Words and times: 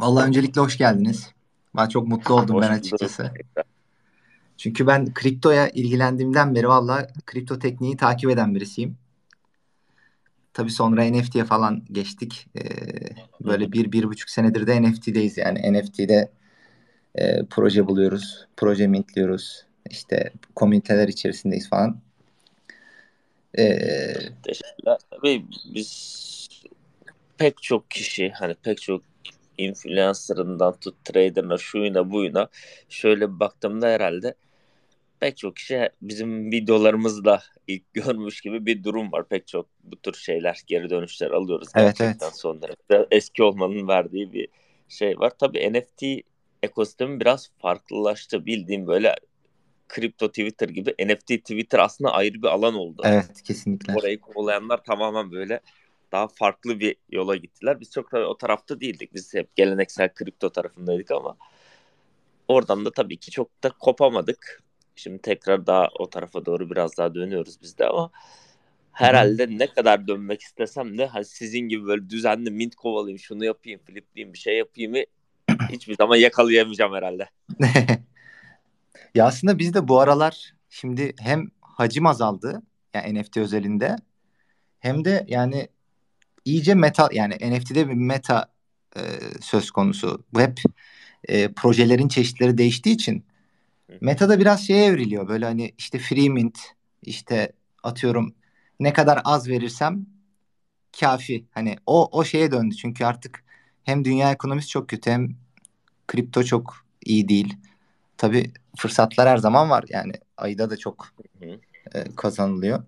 Vallahi 0.00 0.28
öncelikle 0.28 0.60
hoş 0.60 0.78
geldiniz. 0.78 1.30
Ben 1.76 1.88
çok 1.88 2.08
mutlu 2.08 2.34
oldum 2.34 2.56
Hoş 2.56 2.62
ben 2.62 2.70
bulduk. 2.70 2.80
açıkçası. 2.80 3.30
Çünkü 4.56 4.86
ben 4.86 5.14
kriptoya 5.14 5.68
ilgilendiğimden 5.68 6.54
beri 6.54 6.68
vallahi 6.68 7.06
kripto 7.26 7.58
tekniği 7.58 7.96
takip 7.96 8.30
eden 8.30 8.54
birisiyim. 8.54 8.96
Tabii 10.52 10.70
sonra 10.70 11.04
NFT'ye 11.04 11.44
falan 11.44 11.84
geçtik. 11.92 12.46
Ee, 12.56 12.62
böyle 13.40 13.72
bir, 13.72 13.92
bir 13.92 14.04
buçuk 14.04 14.30
senedir 14.30 14.66
de 14.66 14.82
NFT'deyiz 14.82 15.38
yani. 15.38 15.72
NFT'de 15.72 16.30
e, 17.14 17.44
proje 17.50 17.86
buluyoruz, 17.86 18.46
proje 18.56 18.86
mintliyoruz. 18.86 19.66
İşte 19.90 20.32
komüniteler 20.54 21.08
içerisindeyiz 21.08 21.68
falan. 21.68 22.00
Ee, 23.58 24.14
Teşekkürler. 24.42 24.98
Tabii 25.10 25.44
biz 25.74 26.48
pek 27.38 27.62
çok 27.62 27.90
kişi 27.90 28.30
hani 28.30 28.54
pek 28.54 28.80
çok 28.80 29.09
influencer'ından 29.60 30.76
tut 30.80 31.04
trader'ına 31.04 31.58
şuyuna 31.58 32.10
buyuna 32.10 32.48
şöyle 32.88 33.34
bir 33.34 33.40
baktığımda 33.40 33.86
herhalde 33.88 34.34
pek 35.20 35.36
çok 35.36 35.56
kişi 35.56 35.90
bizim 36.02 36.52
videolarımızda 36.52 37.42
ilk 37.66 37.82
görmüş 37.94 38.40
gibi 38.40 38.66
bir 38.66 38.84
durum 38.84 39.12
var. 39.12 39.28
Pek 39.28 39.46
çok 39.46 39.66
bu 39.84 39.96
tür 39.96 40.14
şeyler 40.14 40.60
geri 40.66 40.90
dönüşler 40.90 41.30
alıyoruz 41.30 41.68
Evet, 41.74 41.98
gerçekten 41.98 42.26
evet. 42.26 42.36
son. 42.36 42.60
Eski 43.10 43.42
olmanın 43.42 43.88
verdiği 43.88 44.32
bir 44.32 44.48
şey 44.88 45.18
var. 45.18 45.32
Tabii 45.38 45.72
NFT 45.72 46.02
ekosistemi 46.62 47.20
biraz 47.20 47.50
farklılaştı. 47.58 48.46
Bildiğim 48.46 48.86
böyle 48.86 49.14
kripto 49.88 50.28
Twitter 50.28 50.68
gibi 50.68 50.90
NFT 50.90 51.26
Twitter 51.26 51.78
aslında 51.78 52.10
ayrı 52.12 52.42
bir 52.42 52.48
alan 52.48 52.74
oldu. 52.74 53.02
evet 53.04 53.42
kesinlikle. 53.42 53.94
Orayı 53.94 54.20
kovalayanlar 54.20 54.84
tamamen 54.84 55.32
böyle 55.32 55.60
daha 56.12 56.28
farklı 56.28 56.80
bir 56.80 56.96
yola 57.10 57.36
gittiler. 57.36 57.80
Biz 57.80 57.90
çok 57.90 58.10
tabii 58.10 58.24
o 58.24 58.36
tarafta 58.36 58.80
değildik. 58.80 59.14
Biz 59.14 59.34
hep 59.34 59.56
geleneksel 59.56 60.14
kripto 60.14 60.50
tarafındaydık 60.50 61.10
ama 61.10 61.36
oradan 62.48 62.84
da 62.84 62.90
tabii 62.92 63.16
ki 63.16 63.30
çok 63.30 63.62
da 63.62 63.70
kopamadık. 63.70 64.62
Şimdi 64.96 65.22
tekrar 65.22 65.66
daha 65.66 65.88
o 65.98 66.10
tarafa 66.10 66.46
doğru 66.46 66.70
biraz 66.70 66.98
daha 66.98 67.14
dönüyoruz 67.14 67.62
biz 67.62 67.78
de 67.78 67.86
ama 67.86 68.10
herhalde 68.92 69.46
ne 69.58 69.66
kadar 69.66 70.08
dönmek 70.08 70.40
istesem 70.40 70.98
de 70.98 71.06
hani 71.06 71.24
sizin 71.24 71.60
gibi 71.60 71.86
böyle 71.86 72.10
düzenli 72.10 72.50
mint 72.50 72.74
kovalayayım, 72.74 73.18
şunu 73.18 73.44
yapayım, 73.44 73.80
flipleyeyim, 73.86 74.32
bir 74.32 74.38
şey 74.38 74.58
yapayım 74.58 74.94
hiçbir 75.72 75.96
zaman 75.96 76.16
yakalayamayacağım 76.16 76.94
herhalde. 76.94 77.28
Ya 79.14 79.26
aslında 79.26 79.58
biz 79.58 79.74
de 79.74 79.88
bu 79.88 80.00
aralar 80.00 80.54
şimdi 80.68 81.14
hem 81.18 81.50
hacim 81.60 82.06
azaldı 82.06 82.62
yani 82.94 83.20
NFT 83.20 83.36
özelinde 83.36 83.96
hem 84.80 85.04
de 85.04 85.24
yani 85.28 85.68
iyice 86.44 86.74
meta 86.74 87.08
yani 87.12 87.34
NFT'de 87.34 87.88
bir 87.88 87.94
meta 87.94 88.52
e, 88.96 89.00
söz 89.40 89.70
konusu. 89.70 90.24
Bu 90.32 90.40
hep 90.40 90.60
e, 91.28 91.52
projelerin 91.52 92.08
çeşitleri 92.08 92.58
değiştiği 92.58 92.94
için 92.94 93.24
meta 94.00 94.28
da 94.28 94.38
biraz 94.38 94.66
şeye 94.66 94.84
evriliyor. 94.84 95.28
Böyle 95.28 95.44
hani 95.44 95.72
işte 95.78 95.98
free 95.98 96.28
mint 96.28 96.58
işte 97.02 97.52
atıyorum 97.82 98.34
ne 98.80 98.92
kadar 98.92 99.20
az 99.24 99.48
verirsem 99.48 100.06
kafi. 101.00 101.44
Hani 101.50 101.76
o 101.86 102.18
o 102.18 102.24
şeye 102.24 102.50
döndü. 102.50 102.74
Çünkü 102.76 103.04
artık 103.04 103.44
hem 103.84 104.04
dünya 104.04 104.32
ekonomisi 104.32 104.68
çok 104.68 104.88
kötü 104.88 105.10
hem 105.10 105.28
kripto 106.08 106.44
çok 106.44 106.86
iyi 107.04 107.28
değil. 107.28 107.56
Tabii 108.16 108.52
fırsatlar 108.76 109.28
her 109.28 109.36
zaman 109.36 109.70
var. 109.70 109.84
Yani 109.88 110.12
ayda 110.36 110.70
da 110.70 110.76
çok 110.76 111.14
e, 111.94 112.04
kazanılıyor. 112.16 112.82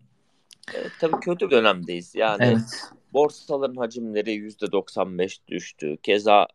Evet, 0.74 0.92
tabii 1.00 1.20
kötü 1.20 1.46
bir 1.46 1.50
dönemdeyiz. 1.50 2.14
Yani 2.14 2.44
Evet. 2.44 2.92
Borsaların 3.12 3.76
hacimleri 3.76 4.34
%95 4.34 5.38
düştü. 5.48 5.96
Keza 6.02 6.46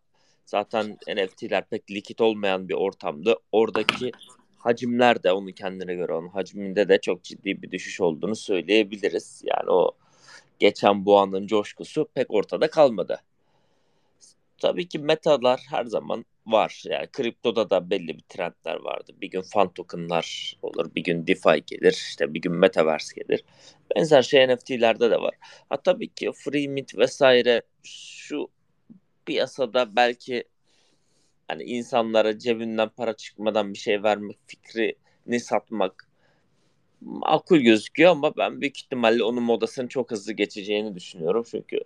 zaten 0.46 0.98
NFT'ler 1.08 1.70
pek 1.70 1.92
likit 1.92 2.22
olmayan 2.22 2.70
bir 2.70 2.74
ortamda. 2.74 3.38
Oradaki 3.52 4.12
hacimler 4.58 5.24
de 5.24 5.32
onun 5.32 5.52
kendine 5.52 5.96
göre 5.96 6.14
onun 6.14 6.28
hacminde 6.28 6.90
de 6.90 7.02
çok 7.02 7.24
ciddi 7.24 7.62
bir 7.62 7.72
düşüş 7.72 8.02
olduğunu 8.02 8.36
söyleyebiliriz. 8.36 9.44
Yani 9.46 9.72
o 9.72 9.92
geçen 10.60 11.06
bu 11.06 11.20
anın 11.20 11.48
coşkusu 11.48 12.08
pek 12.14 12.32
ortada 12.32 12.70
kalmadı. 12.70 13.22
Tabii 14.58 14.88
ki 14.88 15.00
metalar 15.00 15.62
her 15.70 15.86
zaman 15.86 16.26
var. 16.46 16.84
Yani 16.86 17.08
kriptoda 17.08 17.70
da 17.70 17.90
belli 17.90 18.08
bir 18.08 18.24
trendler 18.30 18.76
vardı. 18.76 19.12
Bir 19.22 19.28
gün 19.32 19.42
fan 19.42 19.74
tokenlar 19.74 20.58
olur, 20.62 20.96
bir 20.96 21.04
gün 21.04 21.28
DeFi 21.28 21.64
gelir, 21.66 21.92
işte 21.94 22.34
bir 22.34 22.42
gün 22.42 22.54
Metaverse 22.54 23.22
gelir. 23.22 23.44
Benzer 23.96 24.22
şey 24.22 24.48
NFT'lerde 24.48 25.12
de 25.12 25.22
var. 25.22 25.36
Ha 25.70 25.78
tabii 25.82 26.08
ki 26.08 26.32
free 26.36 26.68
mint 26.68 26.98
vesaire 26.98 27.62
şu 27.84 28.48
piyasada 29.26 29.96
belki 29.96 30.44
hani 31.48 31.64
insanlara 31.64 32.40
cebinden 32.40 32.90
para 32.90 33.14
çıkmadan 33.14 33.74
bir 33.74 33.80
şey 33.80 34.04
vermek 34.04 34.38
fikrini 34.48 35.40
satmak 35.40 36.08
makul 37.02 37.58
gözüküyor 37.60 38.12
ama 38.12 38.38
ben 38.38 38.62
büyük 38.62 38.78
ihtimalle 38.78 39.24
onun 39.24 39.44
modasının 39.44 39.88
çok 39.88 40.12
hızlı 40.12 40.34
geçeceğini 40.34 40.96
düşünüyorum. 40.96 41.46
Çünkü 41.52 41.80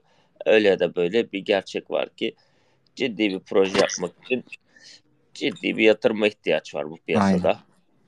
öyle 0.46 0.68
ya 0.68 0.80
da 0.80 0.96
böyle 0.96 1.32
bir 1.32 1.40
gerçek 1.40 1.92
var 1.92 2.10
ki 2.16 2.36
ciddi 3.02 3.30
bir 3.30 3.40
proje 3.40 3.78
yapmak 3.78 4.12
için 4.26 4.44
ciddi 5.34 5.78
bir 5.78 5.84
yatırıma 5.84 6.28
ihtiyaç 6.28 6.76
var 6.76 6.90
bu 6.90 6.98
piyasada. 6.98 7.50
Aynen. 7.50 7.62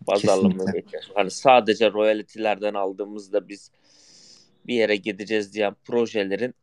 Pazarlamaya 0.08 0.80
ihtiyaç 0.80 1.10
var. 1.10 1.16
Hani 1.16 1.32
sadece 1.32 1.92
royalty'lerden 1.92 2.74
aldığımızda 2.74 3.48
biz 3.50 3.72
bir 4.68 4.76
yere 4.76 4.96
gideceğiz 4.96 5.54
diyen 5.54 5.76
projelerin 5.86 6.54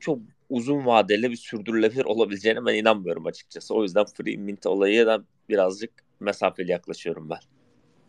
çok 0.00 0.18
uzun 0.48 0.86
vadeli 0.86 1.30
bir 1.30 1.36
sürdürülebilir 1.36 2.04
olabileceğine 2.04 2.66
ben 2.66 2.74
inanmıyorum 2.74 3.26
açıkçası. 3.26 3.74
O 3.74 3.82
yüzden 3.82 4.04
free 4.04 4.36
mint 4.36 4.66
olayı 4.66 5.06
da 5.06 5.24
birazcık 5.48 5.90
mesafeli 6.20 6.70
yaklaşıyorum 6.70 7.30
ben. 7.30 7.40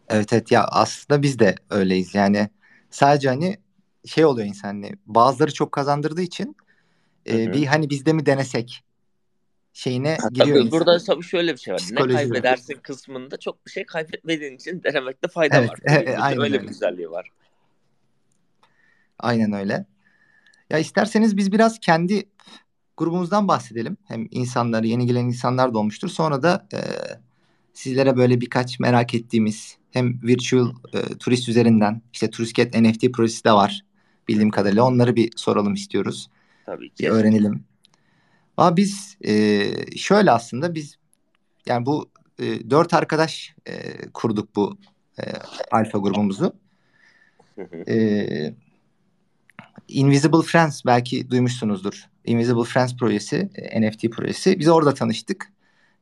Evet 0.09 0.33
evet 0.33 0.51
ya 0.51 0.65
aslında 0.67 1.21
biz 1.21 1.39
de 1.39 1.55
öyleyiz. 1.69 2.15
Yani 2.15 2.49
sadece 2.89 3.29
hani 3.29 3.57
şey 4.05 4.25
oluyor 4.25 4.47
insan 4.47 4.67
hani 4.67 4.91
bazıları 5.05 5.53
çok 5.53 5.71
kazandırdığı 5.71 6.21
için 6.21 6.55
e, 7.25 7.45
hı. 7.45 7.53
bir 7.53 7.65
hani 7.65 7.89
biz 7.89 8.05
de 8.05 8.13
mi 8.13 8.25
denesek 8.25 8.83
şeyine 9.79 10.17
giriyor 10.33 10.47
tabii 10.57 10.65
insan. 10.65 10.71
burada 10.71 10.99
tabii 10.99 11.23
şöyle 11.23 11.53
bir 11.53 11.57
şey 11.59 11.73
var. 11.73 11.79
Ne 11.79 11.83
Psikoloji 11.85 12.13
var. 12.15 12.21
kaybedersin 12.21 12.73
kısmında 12.83 13.37
çok 13.37 13.65
bir 13.65 13.71
şey 13.71 13.85
kaybetmediğin 13.85 14.55
için 14.55 14.83
denemekte 14.83 15.27
fayda 15.27 15.57
Evet, 15.57 15.69
var. 15.69 15.79
e- 15.87 15.93
e, 16.11 16.17
aynen 16.17 16.41
öyle 16.41 16.61
bir 16.61 16.67
güzelliği 16.67 17.11
var. 17.11 17.29
Aynen 19.19 19.53
öyle. 19.53 19.85
Ya 20.69 20.79
isterseniz 20.79 21.37
biz 21.37 21.51
biraz 21.51 21.79
kendi 21.79 22.23
grubumuzdan 22.97 23.47
bahsedelim. 23.47 23.97
Hem 24.07 24.27
insanlar, 24.31 24.83
yeni 24.83 25.05
gelen 25.07 25.25
insanlar 25.25 25.73
da 25.73 25.77
olmuştur. 25.79 26.09
Sonra 26.09 26.43
da 26.43 26.67
e, 26.73 26.79
sizlere 27.73 28.17
böyle 28.17 28.41
birkaç 28.41 28.79
merak 28.79 29.13
ettiğimiz 29.15 29.77
hem 29.91 30.21
virtual 30.23 30.71
e, 30.93 31.01
turist 31.17 31.49
üzerinden 31.49 32.01
işte 32.13 32.29
Turisket 32.29 32.73
NFT 32.81 33.11
projesi 33.13 33.43
de 33.43 33.51
var 33.51 33.85
bildiğim 34.27 34.49
kadarıyla. 34.51 34.83
Onları 34.83 35.15
bir 35.15 35.31
soralım 35.35 35.73
istiyoruz. 35.73 36.29
Tabii 36.65 36.83
Bir 36.83 36.89
ki. 36.89 37.11
öğrenelim. 37.11 37.63
Ama 38.59 38.77
biz 38.77 39.17
e, 39.21 39.63
şöyle 39.97 40.31
aslında 40.31 40.75
biz 40.75 40.97
yani 41.65 41.85
bu 41.85 42.09
e, 42.39 42.69
dört 42.69 42.93
arkadaş 42.93 43.55
e, 43.65 43.73
kurduk 44.13 44.55
bu 44.55 44.77
e, 45.19 45.23
alfa 45.71 45.97
grubumuzu. 45.97 46.53
E, 47.87 48.53
Invisible 49.87 50.41
Friends 50.41 50.85
belki 50.85 51.29
duymuşsunuzdur. 51.29 52.05
Invisible 52.25 52.63
Friends 52.63 52.95
projesi, 52.97 53.49
e, 53.55 53.81
NFT 53.81 54.09
projesi. 54.11 54.59
Biz 54.59 54.67
orada 54.67 54.93
tanıştık. 54.93 55.53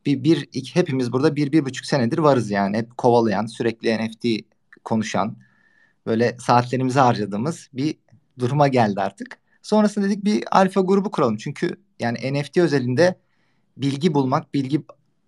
Bir, 0.06 0.24
bir 0.24 0.48
iki, 0.52 0.74
hepimiz 0.74 1.12
burada 1.12 1.36
bir, 1.36 1.52
bir 1.52 1.64
buçuk 1.64 1.86
senedir 1.86 2.18
varız 2.18 2.50
yani. 2.50 2.76
Hep 2.76 2.96
kovalayan, 2.96 3.46
sürekli 3.46 3.98
NFT 3.98 4.26
konuşan, 4.84 5.36
böyle 6.06 6.36
saatlerimizi 6.38 7.00
harcadığımız 7.00 7.68
bir 7.72 7.94
duruma 8.38 8.68
geldi 8.68 9.00
artık. 9.00 9.38
Sonrasında 9.62 10.06
dedik 10.06 10.24
bir 10.24 10.44
alfa 10.50 10.80
grubu 10.80 11.10
kuralım. 11.10 11.36
Çünkü 11.36 11.87
yani 12.00 12.32
NFT 12.32 12.56
özelinde 12.56 13.18
bilgi 13.76 14.14
bulmak, 14.14 14.54
bilgi 14.54 14.82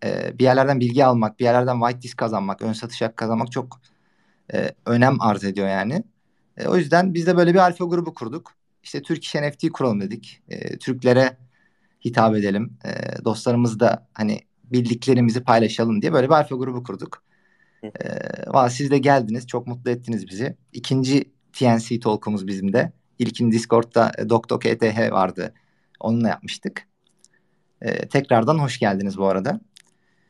e, 0.04 0.38
bir 0.38 0.44
yerlerden 0.44 0.80
bilgi 0.80 1.04
almak, 1.04 1.40
bir 1.40 1.44
yerlerden 1.44 1.80
whitelist 1.80 2.16
kazanmak, 2.16 2.62
ön 2.62 2.72
satış 2.72 3.02
hakkı 3.02 3.16
kazanmak 3.16 3.52
çok 3.52 3.80
e, 4.54 4.70
önem 4.86 5.20
arz 5.20 5.44
ediyor 5.44 5.68
yani. 5.68 6.04
E, 6.56 6.66
o 6.66 6.76
yüzden 6.76 7.14
biz 7.14 7.26
de 7.26 7.36
böyle 7.36 7.54
bir 7.54 7.58
alfa 7.58 7.84
grubu 7.84 8.14
kurduk. 8.14 8.52
İşte 8.82 9.02
Türk 9.02 9.24
İş 9.24 9.34
NFT 9.34 9.68
kuralım 9.72 10.00
dedik. 10.00 10.42
E, 10.48 10.78
Türklere 10.78 11.36
hitap 12.04 12.36
edelim. 12.36 12.78
E, 12.84 13.24
dostlarımız 13.24 13.80
da 13.80 14.08
hani 14.12 14.40
bildiklerimizi 14.64 15.44
paylaşalım 15.44 16.02
diye 16.02 16.12
böyle 16.12 16.26
bir 16.26 16.34
alfa 16.34 16.56
grubu 16.56 16.82
kurduk. 16.82 17.22
E, 17.82 17.88
valla 18.46 18.70
siz 18.70 18.90
de 18.90 18.98
geldiniz. 18.98 19.46
Çok 19.46 19.66
mutlu 19.66 19.90
ettiniz 19.90 20.28
bizi. 20.28 20.56
İkinci 20.72 21.24
TNC 21.52 22.00
Talk'umuz 22.00 22.46
bizim 22.46 22.72
de. 22.72 22.92
İlkin 23.18 23.52
Discord'da 23.52 24.12
e, 24.18 24.28
Doktok 24.28 24.66
ETH 24.66 25.12
vardı. 25.12 25.54
Onunla 26.00 26.28
yapmıştık. 26.28 26.86
E, 27.82 28.08
tekrardan 28.08 28.58
hoş 28.58 28.78
geldiniz 28.78 29.18
bu 29.18 29.26
arada. 29.26 29.60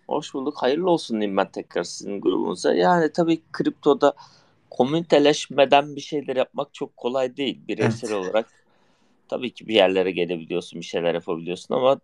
Hoş 0.08 0.34
bulduk. 0.34 0.54
Hayırlı 0.56 0.90
olsun 0.90 1.20
diyeyim 1.20 1.36
ben 1.36 1.50
tekrar 1.50 1.84
sizin 1.84 2.20
grubunuza. 2.20 2.74
Yani 2.74 3.12
tabii 3.12 3.40
kriptoda 3.52 4.14
komüniteleşmeden 4.70 5.96
bir 5.96 6.00
şeyler 6.00 6.36
yapmak 6.36 6.74
çok 6.74 6.96
kolay 6.96 7.36
değil. 7.36 7.60
Bireysel 7.68 8.08
Evet. 8.08 8.18
olarak 8.18 8.50
tabii 9.28 9.50
ki 9.54 9.68
bir 9.68 9.74
yerlere 9.74 10.10
gelebiliyorsun, 10.10 10.80
bir 10.80 10.86
şeyler 10.86 11.14
yapabiliyorsun 11.14 11.74
ama 11.74 12.00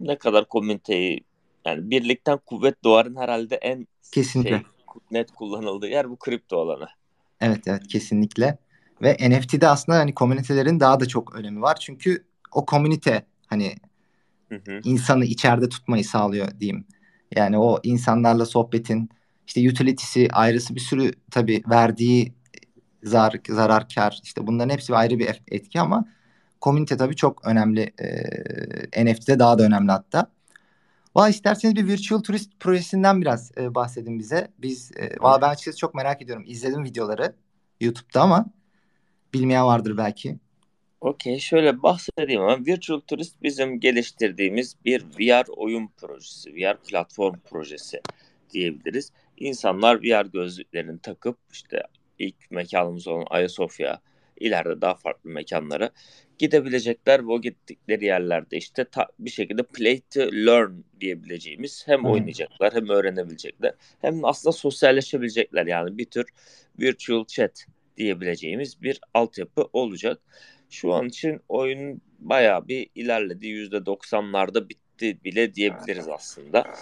ne 0.00 0.18
kadar 0.18 0.48
komüniteyi 0.48 1.24
yani 1.64 1.90
birlikten 1.90 2.38
kuvvet 2.46 2.84
doğarın 2.84 3.16
herhalde 3.16 3.56
en 3.56 3.86
Kesinlikle. 4.12 4.50
Şey, 4.50 4.62
net 5.10 5.30
kullanıldığı 5.30 5.88
yer 5.88 6.10
bu 6.10 6.16
kripto 6.16 6.60
alanı. 6.60 6.86
Evet 7.40 7.68
evet 7.68 7.86
kesinlikle. 7.88 8.58
Ve 9.02 9.16
NFT'de 9.30 9.68
aslında 9.68 9.98
hani 9.98 10.14
komünitelerin 10.14 10.80
daha 10.80 11.00
da 11.00 11.08
çok 11.08 11.34
önemi 11.34 11.62
var. 11.62 11.76
Çünkü 11.80 12.24
o 12.56 12.66
komünite 12.66 13.26
hani 13.46 13.74
hı 14.48 14.54
hı. 14.54 14.80
insanı 14.84 15.24
içeride 15.24 15.68
tutmayı 15.68 16.04
sağlıyor 16.04 16.60
diyeyim. 16.60 16.84
Yani 17.36 17.58
o 17.58 17.80
insanlarla 17.82 18.46
sohbetin 18.46 19.10
işte 19.46 19.70
utility'si 19.70 20.28
ayrısı 20.32 20.74
bir 20.74 20.80
sürü 20.80 21.12
tabii 21.30 21.62
verdiği 21.70 22.34
zar, 23.02 23.34
zarar 23.48 23.88
kar 23.94 24.20
işte 24.22 24.46
bunların 24.46 24.70
hepsi 24.70 24.94
ayrı 24.94 25.18
bir 25.18 25.42
etki 25.48 25.80
ama 25.80 26.04
komünite 26.60 26.96
tabii 26.96 27.16
çok 27.16 27.46
önemli. 27.46 27.92
E, 28.94 29.04
NFT'de 29.04 29.38
daha 29.38 29.58
da 29.58 29.62
önemli 29.62 29.92
hatta. 29.92 30.30
Valla 31.16 31.28
isterseniz 31.28 31.76
bir 31.76 31.86
virtual 31.86 32.22
turist 32.22 32.60
projesinden 32.60 33.20
biraz 33.20 33.52
e, 33.58 33.74
bahsedin 33.74 34.18
bize. 34.18 34.48
Biz 34.58 34.92
e, 34.96 35.16
valla 35.20 35.40
ben 35.42 35.48
açıkçası 35.48 35.78
çok 35.78 35.94
merak 35.94 36.22
ediyorum. 36.22 36.44
İzledim 36.46 36.84
videoları 36.84 37.36
YouTube'da 37.80 38.20
ama 38.22 38.46
bilmeyen 39.34 39.66
vardır 39.66 39.96
belki. 39.96 40.38
Okey 41.00 41.38
şöyle 41.38 41.82
bahsedeyim 41.82 42.42
ama 42.42 42.66
Virtual 42.66 43.00
Turist 43.00 43.42
bizim 43.42 43.80
geliştirdiğimiz 43.80 44.76
bir 44.84 45.02
VR 45.02 45.44
oyun 45.56 45.88
projesi, 45.88 46.54
VR 46.54 46.76
platform 46.76 47.34
projesi 47.50 48.00
diyebiliriz. 48.50 49.12
İnsanlar 49.36 50.02
VR 50.02 50.26
gözlüklerini 50.26 50.98
takıp 50.98 51.38
işte 51.52 51.82
ilk 52.18 52.50
mekanımız 52.50 53.08
olan 53.08 53.26
Ayasofya, 53.30 54.00
ileride 54.40 54.80
daha 54.80 54.94
farklı 54.94 55.30
mekanlara 55.30 55.90
gidebilecekler 56.38 57.20
o 57.20 57.40
gittikleri 57.40 58.04
yerlerde 58.04 58.56
işte 58.56 58.84
ta, 58.84 59.06
bir 59.18 59.30
şekilde 59.30 59.62
play 59.62 60.00
to 60.14 60.20
learn 60.20 60.72
diyebileceğimiz 61.00 61.88
hem 61.88 62.00
hmm. 62.00 62.10
oynayacaklar 62.10 62.74
hem 62.74 62.88
öğrenebilecekler 62.88 63.74
hem 64.00 64.24
aslında 64.24 64.52
sosyalleşebilecekler 64.52 65.66
yani 65.66 65.98
bir 65.98 66.04
tür 66.04 66.26
virtual 66.80 67.24
chat 67.24 67.66
diyebileceğimiz 67.96 68.82
bir 68.82 69.00
altyapı 69.14 69.68
olacak. 69.72 70.20
Şu 70.70 70.92
an 70.92 71.06
için 71.06 71.40
oyun 71.48 72.00
bayağı 72.18 72.68
bir 72.68 72.90
ilerledi. 72.94 73.46
%90'larda 73.46 74.68
bitti 74.68 75.24
bile 75.24 75.54
diyebiliriz 75.54 76.08
aslında. 76.08 76.74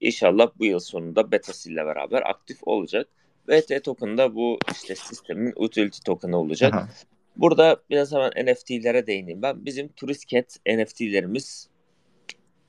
İnşallah 0.00 0.50
bu 0.58 0.64
yıl 0.64 0.78
sonunda 0.78 1.32
beta'sıyla 1.32 1.86
beraber 1.86 2.22
aktif 2.30 2.58
olacak. 2.62 3.08
VT 3.48 3.84
token 3.84 4.18
da 4.18 4.34
bu 4.34 4.58
işte 4.72 4.94
sistemin 4.94 5.52
utility 5.56 5.98
token'ı 6.04 6.38
olacak. 6.38 6.74
Aha. 6.74 6.88
Burada 7.36 7.82
biraz 7.90 8.12
hemen 8.12 8.30
NFT'lere 8.30 9.06
değineyim 9.06 9.42
ben. 9.42 9.64
Bizim 9.64 9.88
Turistcat 9.88 10.56
NFT'lerimiz 10.66 11.68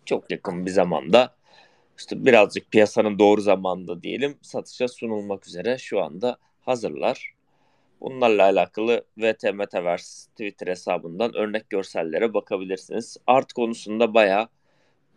çok 0.06 0.31
yakın 0.31 0.66
bir 0.66 0.71
zamanda 0.71 1.36
işte 1.98 2.25
birazcık 2.25 2.71
piyasanın 2.71 3.19
doğru 3.19 3.42
zamanında 3.42 4.04
diyelim 4.04 4.38
satışa 4.42 4.88
sunulmak 4.88 5.48
üzere 5.48 5.77
şu 5.77 6.01
anda 6.04 6.38
hazırlar. 6.62 7.33
Bunlarla 8.01 8.43
alakalı 8.43 9.05
VT 9.17 9.43
Metaverse 9.53 10.31
Twitter 10.31 10.67
hesabından 10.67 11.35
örnek 11.35 11.69
görsellere 11.69 12.33
bakabilirsiniz. 12.33 13.17
Art 13.27 13.53
konusunda 13.53 14.13
bayağı 14.13 14.47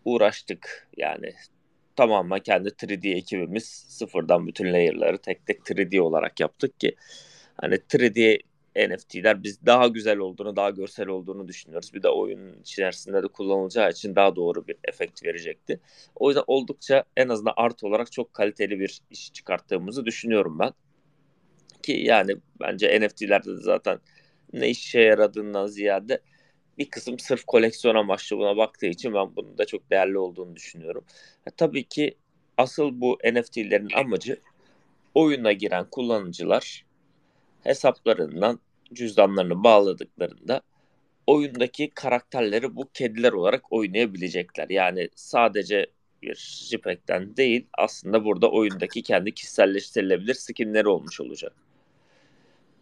uğraştık. 0.04 0.88
Yani 0.96 1.32
tamamen 1.96 2.40
kendi 2.40 2.68
3D 2.68 3.14
ekibimiz 3.14 3.64
sıfırdan 3.88 4.46
bütün 4.46 4.72
layer'ları 4.72 5.18
tek 5.18 5.46
tek 5.46 5.60
3D 5.60 6.00
olarak 6.00 6.40
yaptık 6.40 6.80
ki 6.80 6.96
hani 7.60 7.74
3D 7.74 8.38
NFT'ler 8.76 9.42
biz 9.42 9.66
daha 9.66 9.88
güzel 9.88 10.18
olduğunu, 10.18 10.56
daha 10.56 10.70
görsel 10.70 11.08
olduğunu 11.08 11.48
düşünüyoruz. 11.48 11.94
Bir 11.94 12.02
de 12.02 12.08
oyun 12.08 12.60
içerisinde 12.60 13.22
de 13.22 13.28
kullanılacağı 13.28 13.90
için 13.90 14.16
daha 14.16 14.36
doğru 14.36 14.66
bir 14.66 14.76
efekt 14.84 15.24
verecekti. 15.24 15.80
O 16.16 16.28
yüzden 16.28 16.44
oldukça 16.46 17.04
en 17.16 17.28
azından 17.28 17.54
art 17.56 17.84
olarak 17.84 18.12
çok 18.12 18.34
kaliteli 18.34 18.80
bir 18.80 19.00
iş 19.10 19.32
çıkarttığımızı 19.32 20.06
düşünüyorum 20.06 20.58
ben. 20.58 20.72
Ki 21.82 21.92
yani 21.92 22.36
bence 22.60 23.00
NFT'lerde 23.00 23.56
de 23.56 23.60
zaten 23.60 23.98
ne 24.52 24.70
işe 24.70 25.00
yaradığından 25.00 25.66
ziyade 25.66 26.20
bir 26.78 26.90
kısım 26.90 27.18
sırf 27.18 27.44
koleksiyon 27.44 27.94
amaçlı 27.94 28.38
buna 28.38 28.56
baktığı 28.56 28.86
için 28.86 29.14
ben 29.14 29.36
bunun 29.36 29.58
da 29.58 29.64
çok 29.64 29.90
değerli 29.90 30.18
olduğunu 30.18 30.56
düşünüyorum. 30.56 31.04
E, 31.46 31.50
tabii 31.50 31.84
ki 31.84 32.16
asıl 32.56 33.00
bu 33.00 33.18
NFT'lerin 33.32 33.88
amacı 33.94 34.40
oyuna 35.14 35.52
giren 35.52 35.84
kullanıcılar 35.90 36.84
hesaplarından 37.64 38.60
cüzdanlarını 38.92 39.64
bağladıklarında 39.64 40.62
oyundaki 41.26 41.90
karakterleri 41.94 42.76
bu 42.76 42.88
kediler 42.94 43.32
olarak 43.32 43.72
oynayabilecekler. 43.72 44.68
Yani 44.70 45.08
sadece 45.14 45.86
bir 46.22 46.34
JPEG'den 46.68 47.36
değil 47.36 47.66
aslında 47.78 48.24
burada 48.24 48.50
oyundaki 48.50 49.02
kendi 49.02 49.34
kişiselleştirilebilir 49.34 50.34
skinleri 50.34 50.88
olmuş 50.88 51.20
olacak. 51.20 51.52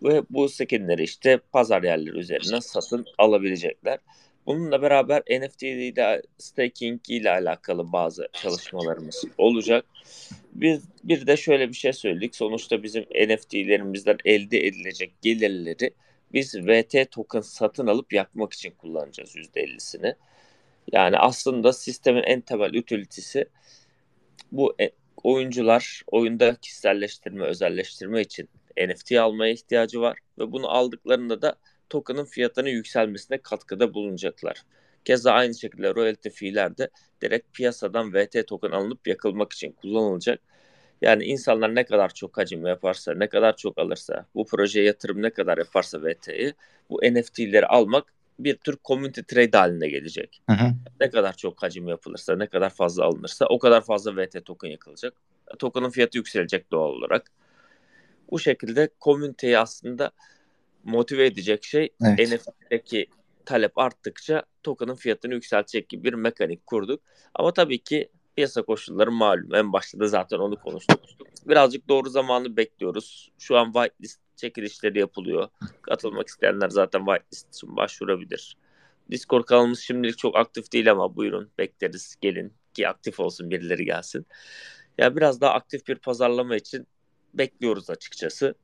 Ve 0.03 0.23
bu 0.31 0.49
skinleri 0.49 1.03
işte 1.03 1.41
pazar 1.53 1.83
yerleri 1.83 2.19
üzerinden 2.19 2.61
satın 2.61 3.07
alabilecekler. 3.19 3.99
Bununla 4.47 4.83
beraber 4.83 5.23
NFT 5.31 5.63
ile 5.63 6.23
staking 6.39 7.01
ile 7.09 7.31
alakalı 7.31 7.93
bazı 7.93 8.29
çalışmalarımız 8.33 9.25
olacak. 9.39 9.85
Biz 10.53 10.83
bir 11.05 11.27
de 11.27 11.37
şöyle 11.37 11.69
bir 11.69 11.75
şey 11.75 11.93
söyledik. 11.93 12.37
Sonuçta 12.37 12.83
bizim 12.83 13.03
NFT'lerimizden 13.03 14.19
elde 14.25 14.67
edilecek 14.67 15.13
gelirleri 15.23 15.95
biz 16.33 16.57
VT 16.57 17.11
token 17.11 17.41
satın 17.41 17.87
alıp 17.87 18.13
yakmak 18.13 18.53
için 18.53 18.71
kullanacağız 18.71 19.37
%50'sini. 19.37 20.15
Yani 20.93 21.19
aslında 21.19 21.73
sistemin 21.73 22.23
en 22.23 22.41
temel 22.41 22.75
utility'si 22.75 23.47
bu 24.53 24.75
e, 24.81 24.91
oyuncular 25.23 26.03
oyunda 26.07 26.57
kişiselleştirme, 26.57 27.45
özelleştirme 27.45 28.21
için 28.21 28.49
NFT 28.89 29.13
almaya 29.13 29.53
ihtiyacı 29.53 30.01
var 30.01 30.19
ve 30.39 30.53
bunu 30.53 30.69
aldıklarında 30.69 31.43
da 31.43 31.57
token'ın 31.89 32.25
fiyatının 32.25 32.69
yükselmesine 32.69 33.39
katkıda 33.39 33.95
bulunacaklar. 33.95 34.63
Keza 35.05 35.33
aynı 35.33 35.55
şekilde 35.55 35.95
royalty 35.95 36.29
fee'ler 36.29 36.79
de 36.79 36.91
direkt 37.23 37.57
piyasadan 37.57 38.15
VT 38.15 38.47
token 38.47 38.71
alınıp 38.71 39.07
yakılmak 39.07 39.53
için 39.53 39.73
kullanılacak. 39.73 40.41
Yani 41.03 41.25
insanlar 41.25 41.75
ne 41.75 41.85
kadar 41.85 42.15
çok 42.15 42.39
hacim 42.39 42.67
yaparsa, 42.67 43.15
ne 43.15 43.29
kadar 43.29 43.57
çok 43.57 43.79
alırsa, 43.79 44.27
bu 44.35 44.47
projeye 44.47 44.87
yatırım 44.87 45.23
ne 45.23 45.31
kadar 45.31 45.59
yaparsa 45.59 46.03
VT'yi, 46.03 46.55
bu 46.91 47.01
NFT'leri 47.03 47.67
almak 47.67 48.15
bir 48.39 48.57
tür 48.57 48.77
community 48.85 49.21
trade 49.21 49.59
haline 49.59 49.89
gelecek. 49.89 50.43
Hı 50.47 50.53
hı. 50.53 50.73
Ne 51.01 51.11
kadar 51.11 51.37
çok 51.37 51.63
hacim 51.63 51.89
yapılırsa, 51.89 52.37
ne 52.37 52.47
kadar 52.47 52.71
fazla 52.71 53.05
alınırsa 53.05 53.47
o 53.47 53.59
kadar 53.59 53.85
fazla 53.85 54.17
VT 54.17 54.45
token 54.45 54.69
yakılacak. 54.69 55.15
Token'ın 55.59 55.91
fiyatı 55.91 56.19
yükselecek 56.19 56.71
doğal 56.71 56.89
olarak. 56.89 57.31
Bu 58.31 58.39
şekilde 58.39 58.89
komüniteyi 59.01 59.59
aslında 59.59 60.11
motive 60.85 61.27
edecek 61.27 61.65
şey 61.65 61.89
evet. 62.05 62.33
NFT'deki 62.33 63.07
talep 63.45 63.79
arttıkça 63.79 64.43
token'ın 64.63 64.95
fiyatını 64.95 65.35
yükseltecek 65.35 65.89
gibi 65.89 66.05
bir 66.05 66.15
mekanik 66.15 66.67
kurduk. 66.67 67.03
Ama 67.35 67.53
tabii 67.53 67.79
ki 67.79 68.09
piyasa 68.37 68.63
koşulları 68.63 69.13
malum. 69.13 69.55
En 69.55 69.73
başta 69.73 70.01
da 70.01 70.09
zaten 70.09 70.39
onu 70.39 70.57
konuştuk. 70.57 71.01
Birazcık 71.47 71.89
doğru 71.89 72.11
zamanı 72.11 72.57
bekliyoruz. 72.57 73.31
Şu 73.39 73.57
an 73.57 73.73
whitelist 73.73 74.21
çekilişleri 74.37 74.99
yapılıyor. 74.99 75.49
Katılmak 75.83 76.29
isteyenler 76.29 76.69
zaten 76.69 77.05
whitelist 77.05 77.55
için 77.55 77.77
başvurabilir. 77.77 78.57
Discord 79.11 79.45
kanalımız 79.45 79.81
şimdilik 79.81 80.19
çok 80.19 80.37
aktif 80.37 80.73
değil 80.73 80.91
ama 80.91 81.17
buyurun 81.17 81.51
bekleriz 81.59 82.17
gelin 82.21 82.53
ki 82.75 82.89
aktif 82.89 83.21
olsun 83.21 83.51
birileri 83.51 83.85
gelsin. 83.85 84.27
Ya 84.99 85.17
biraz 85.17 85.41
daha 85.41 85.53
aktif 85.53 85.89
bir 85.89 85.95
pazarlama 85.95 86.57
için 86.57 86.87
bekliyoruz 87.35 87.91
açıkçası. 87.91 88.55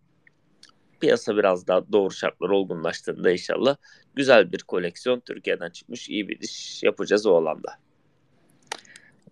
Piyasa 1.01 1.37
biraz 1.37 1.67
daha 1.67 1.93
doğru 1.93 2.11
şartlar 2.11 2.49
olgunlaştığında 2.49 3.31
inşallah 3.31 3.77
güzel 4.15 4.53
bir 4.53 4.59
koleksiyon 4.59 5.21
Türkiye'den 5.21 5.71
çıkmış 5.71 6.09
iyi 6.09 6.29
bir 6.29 6.41
iş 6.41 6.83
yapacağız 6.83 7.27
o 7.27 7.37
alanda. 7.37 7.79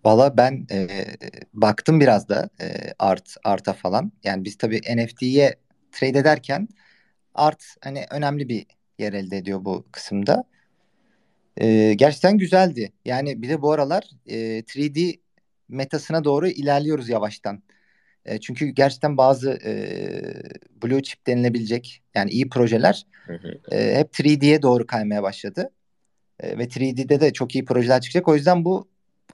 Valla 0.05 0.37
ben 0.37 0.67
e, 0.71 1.05
baktım 1.53 1.99
biraz 1.99 2.29
da 2.29 2.49
e, 2.61 2.93
art 2.99 3.37
arta 3.43 3.73
falan. 3.73 4.11
Yani 4.23 4.43
biz 4.43 4.57
tabii 4.57 4.81
NFT'ye 4.95 5.55
trade 5.91 6.19
ederken 6.19 6.67
art 7.35 7.63
hani 7.81 8.05
önemli 8.11 8.49
bir 8.49 8.65
yer 8.99 9.13
elde 9.13 9.37
ediyor 9.37 9.65
bu 9.65 9.85
kısımda. 9.91 10.43
E, 11.57 11.93
gerçekten 11.93 12.37
güzeldi. 12.37 12.91
Yani 13.05 13.41
bir 13.41 13.49
de 13.49 13.61
bu 13.61 13.71
aralar 13.71 14.03
e, 14.25 14.59
3D 14.59 15.19
metasına 15.69 16.23
doğru 16.23 16.47
ilerliyoruz 16.47 17.09
yavaştan. 17.09 17.63
E, 18.25 18.39
çünkü 18.39 18.65
gerçekten 18.65 19.17
bazı 19.17 19.51
e, 19.51 19.73
blue 20.83 21.03
chip 21.03 21.27
denilebilecek 21.27 22.03
yani 22.15 22.31
iyi 22.31 22.49
projeler 22.49 23.05
hı 23.25 23.33
hı. 23.33 23.75
E, 23.75 23.99
hep 23.99 24.13
3D'ye 24.13 24.61
doğru 24.61 24.87
kaymaya 24.87 25.23
başladı. 25.23 25.69
E, 26.39 26.57
ve 26.57 26.63
3D'de 26.63 27.21
de 27.21 27.33
çok 27.33 27.55
iyi 27.55 27.65
projeler 27.65 28.01
çıkacak. 28.01 28.27
O 28.27 28.35
yüzden 28.35 28.65
bu 28.65 28.87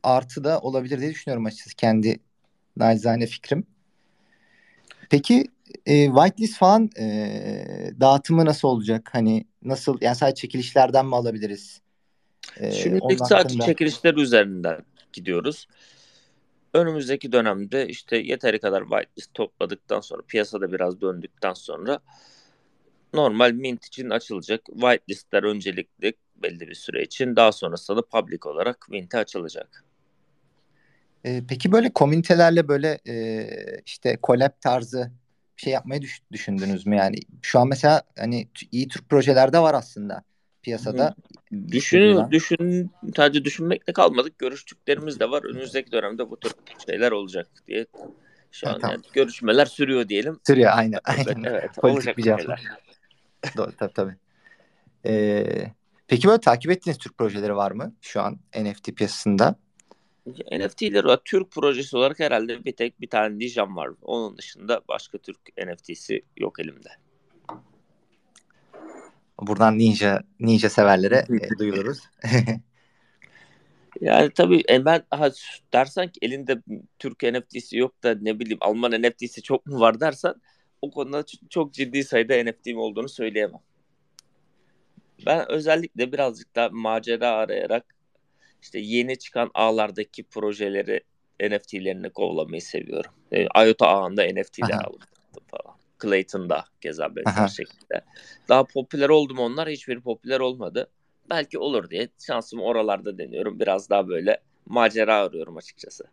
artı 0.03 0.43
da 0.43 0.59
olabilir 0.59 0.99
diye 0.99 1.09
düşünüyorum 1.09 1.45
açıkçası 1.45 1.75
kendi 1.75 2.19
nacizane 2.77 3.25
fikrim. 3.25 3.65
Peki 5.09 5.45
e, 5.85 6.05
whitelist 6.05 6.57
falan 6.57 6.89
e, 6.99 7.05
dağıtımı 7.99 8.45
nasıl 8.45 8.67
olacak? 8.67 9.09
Hani 9.11 9.45
nasıl 9.63 9.97
yani 10.01 10.15
sadece 10.15 10.35
çekilişlerden 10.35 11.05
mi 11.05 11.15
alabiliriz? 11.15 11.81
Ee, 12.57 12.71
Şimdilik 12.71 13.19
sadece 13.19 13.35
hakkında... 13.35 13.65
çekilişler 13.65 14.13
üzerinden 14.13 14.77
gidiyoruz. 15.13 15.67
Önümüzdeki 16.73 17.31
dönemde 17.31 17.87
işte 17.87 18.17
yeteri 18.17 18.59
kadar 18.59 18.83
whitelist 18.83 19.33
topladıktan 19.33 20.01
sonra 20.01 20.21
piyasada 20.27 20.71
biraz 20.71 21.01
döndükten 21.01 21.53
sonra 21.53 21.99
normal 23.13 23.51
mint 23.51 23.85
için 23.85 24.09
açılacak. 24.09 24.65
Whitelistler 24.65 25.43
öncelikli 25.43 26.13
belli 26.35 26.67
bir 26.67 26.75
süre 26.75 27.03
için 27.03 27.35
daha 27.35 27.51
sonrasında 27.51 27.97
da 27.97 28.01
public 28.01 28.39
olarak 28.45 28.89
mint'e 28.89 29.17
açılacak. 29.17 29.85
Ee, 31.25 31.41
peki 31.49 31.71
böyle 31.71 31.93
komünitelerle 31.93 32.67
böyle 32.67 32.99
e, 33.07 33.47
işte 33.85 34.17
collab 34.23 34.51
tarzı 34.61 35.11
şey 35.55 35.73
yapmayı 35.73 36.01
düş- 36.01 36.21
düşündünüz 36.31 36.85
mü? 36.85 36.95
Yani 36.95 37.15
şu 37.41 37.59
an 37.59 37.67
mesela 37.67 38.01
hani 38.17 38.47
iyi 38.71 38.87
Türk 38.87 39.09
projelerde 39.09 39.59
var 39.59 39.73
aslında 39.73 40.23
piyasada. 40.61 41.15
Düşün, 41.71 42.31
düşün, 42.31 42.91
sadece 43.15 43.45
düşünmekle 43.45 43.93
kalmadık. 43.93 44.39
Görüştüklerimiz 44.39 45.19
de 45.19 45.29
var. 45.29 45.43
Önümüzdeki 45.43 45.91
dönemde 45.91 46.29
bu 46.29 46.39
tür 46.39 46.51
şeyler 46.85 47.11
olacak 47.11 47.47
diye. 47.67 47.85
Şu 48.51 48.69
an 48.69 48.79
tamam. 48.79 48.91
yani 48.91 49.03
görüşmeler 49.13 49.65
sürüyor 49.65 50.09
diyelim. 50.09 50.39
Sürüyor 50.47 50.71
aynen. 50.73 50.99
aynen. 51.03 51.43
Evet, 51.43 51.69
Politik 51.75 51.83
olacak 51.83 52.17
bir 52.17 52.23
cevap. 52.23 52.39
Doğru, 53.57 53.71
tabii 53.79 53.93
tabii. 53.93 54.15
Ee, 55.05 55.71
peki 56.07 56.27
böyle 56.27 56.41
takip 56.41 56.71
ettiğiniz 56.71 56.97
Türk 56.97 57.17
projeleri 57.17 57.55
var 57.55 57.71
mı 57.71 57.95
şu 58.01 58.21
an 58.21 58.39
NFT 58.55 58.95
piyasasında? 58.95 59.55
NFT'leri 60.27 61.05
var. 61.05 61.19
Türk 61.25 61.51
projesi 61.51 61.97
olarak 61.97 62.19
herhalde 62.19 62.65
bir 62.65 62.75
tek 62.75 63.01
bir 63.01 63.09
tane 63.09 63.39
Dijan 63.39 63.75
var. 63.75 63.89
Onun 64.01 64.37
dışında 64.37 64.81
başka 64.87 65.17
Türk 65.17 65.39
NFT'si 65.57 66.21
yok 66.37 66.59
elimde. 66.59 66.89
Buradan 69.41 69.77
Ninja 69.77 70.21
Ninja 70.39 70.69
severlere 70.69 71.25
e, 71.41 71.57
duyururuz. 71.59 71.99
yani 74.01 74.31
tabii 74.35 74.63
e, 74.69 74.85
ben 74.85 75.03
ha, 75.09 75.31
dersen 75.73 76.07
ki 76.07 76.19
elinde 76.21 76.61
Türk 76.99 77.23
NFT'si 77.23 77.77
yok 77.77 78.03
da 78.03 78.15
ne 78.21 78.39
bileyim 78.39 78.57
Alman 78.61 78.91
NFT'si 78.91 79.41
çok 79.41 79.65
mu 79.65 79.79
var 79.79 79.99
dersen 79.99 80.33
o 80.81 80.91
konuda 80.91 81.23
çok 81.49 81.73
ciddi 81.73 82.03
sayıda 82.03 82.43
NFT'm 82.43 82.77
olduğunu 82.77 83.09
söyleyemem. 83.09 83.61
Ben 85.25 85.51
özellikle 85.51 86.11
birazcık 86.11 86.55
da 86.55 86.69
macera 86.71 87.29
arayarak 87.29 87.95
işte 88.61 88.79
yeni 88.79 89.19
çıkan 89.19 89.51
ağlardaki 89.53 90.23
projeleri 90.23 91.01
NFT'lerini 91.41 92.09
kovlamayı 92.09 92.61
seviyorum. 92.61 93.11
E, 93.31 93.47
IOTA 93.65 93.87
ağında 93.87 94.23
NFT'ler 94.23 94.83
aldım. 94.83 95.07
Clayton'da 96.01 96.65
keza 96.81 97.15
benzer 97.15 97.47
şekilde. 97.47 98.01
Daha 98.49 98.63
popüler 98.63 99.09
oldu 99.09 99.33
mu 99.33 99.41
onlar? 99.41 99.69
Hiçbiri 99.69 100.01
popüler 100.01 100.39
olmadı. 100.39 100.89
Belki 101.29 101.59
olur 101.59 101.89
diye 101.89 102.09
şansımı 102.27 102.63
oralarda 102.63 103.17
deniyorum. 103.17 103.59
Biraz 103.59 103.89
daha 103.89 104.07
böyle 104.07 104.41
macera 104.65 105.15
arıyorum 105.15 105.57
açıkçası. 105.57 106.03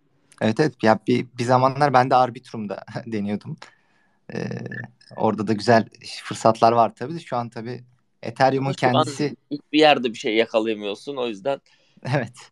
Evet 0.41 0.61
evet. 0.61 0.75
Ya 0.83 0.99
bir, 1.09 1.27
bir 1.39 1.45
zamanlar 1.45 1.93
ben 1.93 2.11
de 2.11 2.15
Arbitrum'da 2.15 2.85
deniyordum. 3.07 3.57
Ee, 4.35 4.49
orada 5.17 5.47
da 5.47 5.53
güzel 5.53 5.89
fırsatlar 6.25 6.73
var 6.73 6.95
tabii 6.95 7.15
de 7.15 7.21
şu 7.21 7.37
an 7.37 7.49
tabii 7.49 7.85
Ethereum'un 8.23 8.73
kendisi 8.73 9.37
hiçbir 9.51 9.79
yerde 9.79 10.09
bir 10.09 10.19
şey 10.19 10.35
yakalayamıyorsun 10.37 11.17
o 11.17 11.27
yüzden 11.27 11.61
Evet. 12.15 12.51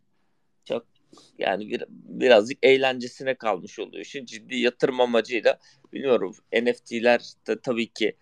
Yani 1.39 1.71
bir, 1.71 1.85
birazcık 1.89 2.59
eğlencesine 2.63 3.35
kalmış 3.35 3.79
oluyor. 3.79 4.05
Şimdi 4.05 4.27
ciddi 4.27 4.57
yatırım 4.57 5.01
amacıyla 5.01 5.59
bilmiyorum 5.93 6.35
NFT'ler 6.53 7.21
de 7.47 7.61
tabii 7.61 7.87
ki 7.87 8.17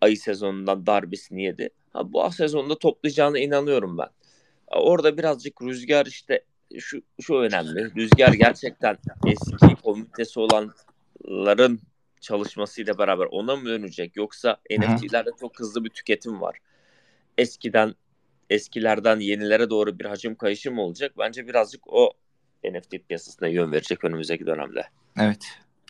ayı 0.00 0.16
sezonundan 0.16 0.86
darbesini 0.86 1.44
yedi. 1.44 1.70
Ha, 1.92 2.12
bu 2.12 2.30
sezonda 2.30 2.78
toplayacağına 2.78 3.38
inanıyorum 3.38 3.98
ben. 3.98 4.08
Orada 4.66 5.18
birazcık 5.18 5.62
rüzgar 5.62 6.06
işte 6.06 6.44
şu, 6.78 7.02
şu 7.20 7.34
önemli. 7.34 7.94
Rüzgar 7.96 8.32
gerçekten 8.32 8.98
eski 9.26 9.82
komitesi 9.82 10.40
olanların 10.40 11.80
çalışmasıyla 12.20 12.98
beraber 12.98 13.26
ona 13.30 13.56
mı 13.56 13.64
dönecek? 13.64 14.16
Yoksa 14.16 14.56
NFT'lerde 14.70 15.30
çok 15.40 15.60
hızlı 15.60 15.84
bir 15.84 15.90
tüketim 15.90 16.40
var. 16.40 16.58
Eskiden 17.38 17.94
eskilerden 18.50 19.20
yenilere 19.20 19.70
doğru 19.70 19.98
bir 19.98 20.04
hacim 20.04 20.34
kayışı 20.34 20.72
mı 20.72 20.82
olacak? 20.82 21.12
Bence 21.18 21.48
birazcık 21.48 21.92
o 21.92 22.12
NFT 22.64 22.90
piyasasına 23.08 23.48
yön 23.48 23.72
verecek 23.72 24.04
önümüzdeki 24.04 24.46
dönemde. 24.46 24.84
Evet. 25.20 25.44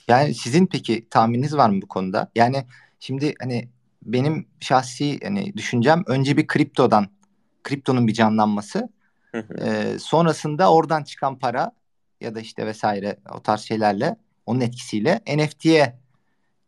Yani 0.09 0.35
sizin 0.35 0.67
peki 0.67 1.09
tahmininiz 1.11 1.57
var 1.57 1.71
mı 1.71 1.83
bu 1.83 1.89
konuda? 1.89 2.31
Yani 2.35 2.65
şimdi 3.01 3.35
hani 3.41 3.69
benim 4.03 4.47
şahsi 4.61 5.21
hani 5.23 5.55
düşüncem 5.57 6.03
önce 6.07 6.37
bir 6.37 6.47
kriptodan 6.47 7.09
kriptonun 7.65 8.09
bir 8.09 8.15
canlanması 8.15 8.89
e, 9.35 9.99
sonrasında 9.99 10.73
oradan 10.73 11.03
çıkan 11.05 11.39
para 11.39 11.73
ya 12.21 12.35
da 12.35 12.41
işte 12.41 12.67
vesaire 12.67 13.17
o 13.35 13.43
tarz 13.43 13.61
şeylerle 13.61 14.17
onun 14.47 14.61
etkisiyle 14.61 15.21
NFT'ye 15.37 15.99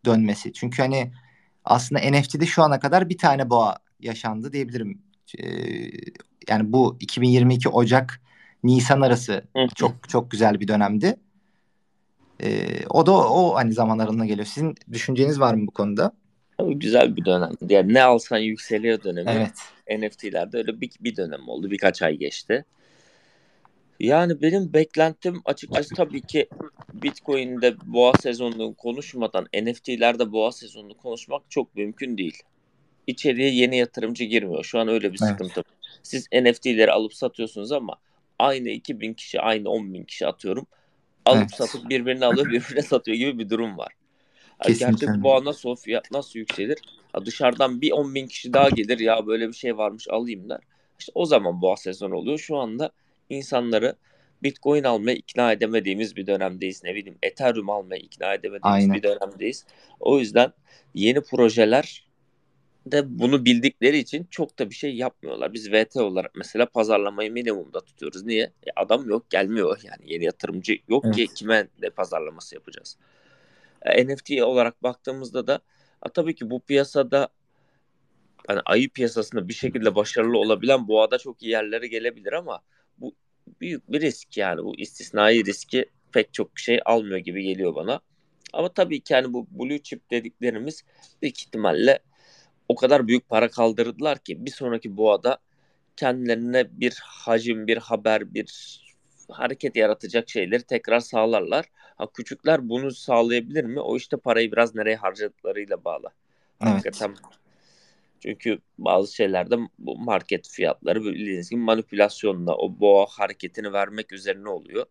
dönmesi. 0.04 0.52
Çünkü 0.52 0.82
hani 0.82 1.12
aslında 1.64 2.00
NFT'de 2.10 2.46
şu 2.46 2.62
ana 2.62 2.80
kadar 2.80 3.08
bir 3.08 3.18
tane 3.18 3.50
boğa 3.50 3.78
yaşandı 4.00 4.52
diyebilirim 4.52 5.02
yani 6.48 6.72
bu 6.72 6.96
2022 7.00 7.68
Ocak 7.68 8.20
Nisan 8.64 9.00
arası 9.00 9.44
çok 9.74 10.08
çok 10.08 10.30
güzel 10.30 10.60
bir 10.60 10.68
dönemdi. 10.68 11.16
E, 12.42 12.68
o 12.90 13.06
da 13.06 13.12
o 13.12 13.54
hani 13.54 13.72
zaman 13.72 13.98
aralığına 13.98 14.26
geliyor. 14.26 14.46
Sizin 14.46 14.74
düşünceniz 14.92 15.40
var 15.40 15.54
mı 15.54 15.66
bu 15.66 15.70
konuda? 15.70 16.12
Güzel 16.68 17.16
bir 17.16 17.24
dönem. 17.24 17.50
Yani 17.68 17.94
ne 17.94 18.02
alsan 18.02 18.38
yükseliyor 18.38 19.02
dönemi. 19.02 19.30
Evet. 19.30 20.00
NFT'lerde 20.00 20.56
öyle 20.56 20.80
bir, 20.80 20.90
bir 21.00 21.16
dönem 21.16 21.48
oldu. 21.48 21.70
Birkaç 21.70 22.02
ay 22.02 22.16
geçti. 22.16 22.64
Yani 24.00 24.42
benim 24.42 24.72
beklentim 24.72 25.42
açıkçası 25.44 25.94
tabii 25.94 26.20
ki 26.20 26.48
Bitcoin'de 26.92 27.74
boğa 27.86 28.12
sezonunu 28.20 28.74
konuşmadan 28.74 29.46
NFT'lerde 29.62 30.32
boğa 30.32 30.52
sezonunu 30.52 30.96
konuşmak 30.96 31.42
çok 31.50 31.76
mümkün 31.76 32.18
değil 32.18 32.42
içeriye 33.10 33.50
yeni 33.50 33.76
yatırımcı 33.76 34.24
girmiyor. 34.24 34.64
Şu 34.64 34.78
an 34.78 34.88
öyle 34.88 35.12
bir 35.12 35.18
sıkıntı. 35.18 35.52
Evet. 35.56 36.00
Siz 36.02 36.28
NFT'leri 36.32 36.92
alıp 36.92 37.14
satıyorsunuz 37.14 37.72
ama 37.72 37.96
aynı 38.38 38.68
2000 38.68 39.14
kişi, 39.14 39.40
aynı 39.40 39.68
10 39.68 39.94
bin 39.94 40.04
kişi 40.04 40.26
atıyorum. 40.26 40.66
Alıp 41.24 41.40
evet. 41.40 41.54
satıp 41.54 41.90
birbirini 41.90 42.24
alıyor, 42.24 42.46
birbirine 42.50 42.82
satıyor 42.82 43.16
gibi 43.16 43.38
bir 43.38 43.50
durum 43.50 43.78
var. 43.78 43.92
Yani 44.68 44.78
gerçek 44.78 45.08
bu 45.08 45.44
nasıl 45.44 45.76
fiyat 45.76 46.10
nasıl 46.10 46.38
yükselir? 46.38 46.78
Ha 47.12 47.26
dışarıdan 47.26 47.80
bir 47.80 47.92
10 47.92 48.14
bin 48.14 48.26
kişi 48.26 48.52
daha 48.52 48.68
gelir 48.68 48.98
ya 48.98 49.26
böyle 49.26 49.48
bir 49.48 49.52
şey 49.52 49.76
varmış 49.76 50.08
alayım 50.08 50.48
der. 50.48 50.60
İşte 50.98 51.12
o 51.14 51.26
zaman 51.26 51.62
boğa 51.62 51.76
sezon 51.76 52.10
oluyor. 52.10 52.38
Şu 52.38 52.56
anda 52.56 52.90
insanları 53.30 53.96
Bitcoin 54.42 54.84
almaya 54.84 55.14
ikna 55.14 55.52
edemediğimiz 55.52 56.16
bir 56.16 56.26
dönemdeyiz. 56.26 56.84
Ne 56.84 56.94
bileyim 56.94 57.18
Ethereum 57.22 57.70
almaya 57.70 57.98
ikna 57.98 58.34
edemediğimiz 58.34 58.60
Aynen. 58.62 58.94
bir 58.94 59.02
dönemdeyiz. 59.02 59.66
O 60.00 60.18
yüzden 60.18 60.52
yeni 60.94 61.20
projeler 61.20 62.09
de 62.86 63.18
bunu 63.18 63.44
bildikleri 63.44 63.98
için 63.98 64.26
çok 64.30 64.58
da 64.58 64.70
bir 64.70 64.74
şey 64.74 64.96
yapmıyorlar. 64.96 65.52
Biz 65.52 65.72
VT 65.72 65.96
olarak 65.96 66.32
mesela 66.34 66.66
pazarlamayı 66.66 67.32
minimumda 67.32 67.80
tutuyoruz. 67.80 68.24
Niye? 68.24 68.42
E 68.42 68.70
adam 68.76 69.08
yok 69.08 69.30
gelmiyor 69.30 69.80
yani 69.82 70.12
yeni 70.12 70.24
yatırımcı 70.24 70.78
yok 70.88 71.04
evet. 71.06 71.16
ki 71.16 71.26
kime 71.34 71.68
de 71.82 71.90
pazarlaması 71.90 72.54
yapacağız. 72.54 72.96
E, 73.82 74.06
NFT 74.06 74.42
olarak 74.42 74.82
baktığımızda 74.82 75.46
da 75.46 75.60
a, 76.02 76.08
tabii 76.08 76.34
ki 76.34 76.50
bu 76.50 76.60
piyasada 76.60 77.28
hani 78.46 78.60
ayı 78.64 78.90
piyasasında 78.90 79.48
bir 79.48 79.54
şekilde 79.54 79.94
başarılı 79.94 80.38
olabilen 80.38 80.88
boğada 80.88 81.18
çok 81.18 81.42
iyi 81.42 81.50
yerlere 81.50 81.86
gelebilir 81.86 82.32
ama 82.32 82.60
bu 82.98 83.14
büyük 83.60 83.92
bir 83.92 84.00
risk 84.00 84.36
yani 84.36 84.64
bu 84.64 84.78
istisnai 84.78 85.44
riski 85.44 85.86
pek 86.12 86.34
çok 86.34 86.58
şey 86.58 86.80
almıyor 86.84 87.18
gibi 87.18 87.42
geliyor 87.42 87.74
bana. 87.74 88.00
Ama 88.52 88.72
tabii 88.72 89.00
ki 89.00 89.12
yani 89.12 89.32
bu 89.32 89.46
blue 89.50 89.82
chip 89.82 90.10
dediklerimiz 90.10 90.84
büyük 91.22 91.40
ihtimalle 91.40 91.98
o 92.70 92.74
kadar 92.74 93.08
büyük 93.08 93.28
para 93.28 93.48
kaldırdılar 93.48 94.18
ki 94.18 94.46
bir 94.46 94.50
sonraki 94.50 94.96
boğada 94.96 95.38
kendilerine 95.96 96.80
bir 96.80 96.98
hacim, 97.04 97.66
bir 97.66 97.76
haber, 97.76 98.34
bir 98.34 98.80
hareket 99.28 99.76
yaratacak 99.76 100.28
şeyleri 100.28 100.62
tekrar 100.62 101.00
sağlarlar. 101.00 101.66
Ha 101.96 102.06
küçükler 102.14 102.68
bunu 102.68 102.90
sağlayabilir 102.90 103.64
mi? 103.64 103.80
O 103.80 103.96
işte 103.96 104.16
parayı 104.16 104.52
biraz 104.52 104.74
nereye 104.74 104.96
harcadıklarıyla 104.96 105.84
bağlı. 105.84 106.06
Evet. 106.60 106.72
Hakikaten 106.72 107.14
çünkü 108.20 108.58
bazı 108.78 109.14
şeylerde 109.14 109.56
bu 109.78 109.98
market 109.98 110.48
fiyatları 110.48 111.04
bildiğiniz 111.04 111.50
gibi 111.50 111.60
manipülasyonla 111.60 112.56
o 112.56 112.80
boğa 112.80 113.06
hareketini 113.06 113.72
vermek 113.72 114.12
üzerine 114.12 114.48
oluyor. 114.48 114.86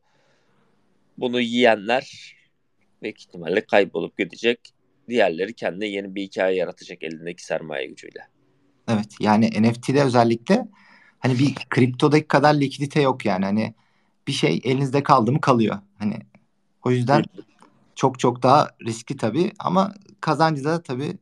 Bunu 1.17 1.41
yiyenler 1.41 2.36
büyük 3.01 3.21
ihtimalle 3.21 3.65
kaybolup 3.65 4.17
gidecek. 4.17 4.59
Diğerleri 5.09 5.53
kendine 5.53 5.87
yeni 5.87 6.15
bir 6.15 6.21
hikaye 6.21 6.55
yaratacak 6.55 7.03
elindeki 7.03 7.45
sermaye 7.45 7.87
gücüyle. 7.87 8.27
Evet 8.87 9.15
yani 9.19 9.49
NFT'de 9.61 10.03
özellikle 10.03 10.67
hani 11.19 11.39
bir 11.39 11.55
kriptodaki 11.55 12.27
kadar 12.27 12.53
likidite 12.53 13.01
yok 13.01 13.25
yani 13.25 13.45
hani 13.45 13.73
bir 14.27 14.31
şey 14.31 14.61
elinizde 14.63 15.03
kaldı 15.03 15.31
mı 15.31 15.41
kalıyor. 15.41 15.77
Hani 15.97 16.17
o 16.83 16.91
yüzden 16.91 17.23
çok 17.95 18.19
çok 18.19 18.43
daha 18.43 18.69
riskli 18.85 19.17
tabii 19.17 19.51
ama 19.59 19.93
kazancı 20.21 20.63
da 20.63 20.83
tabii 20.83 21.17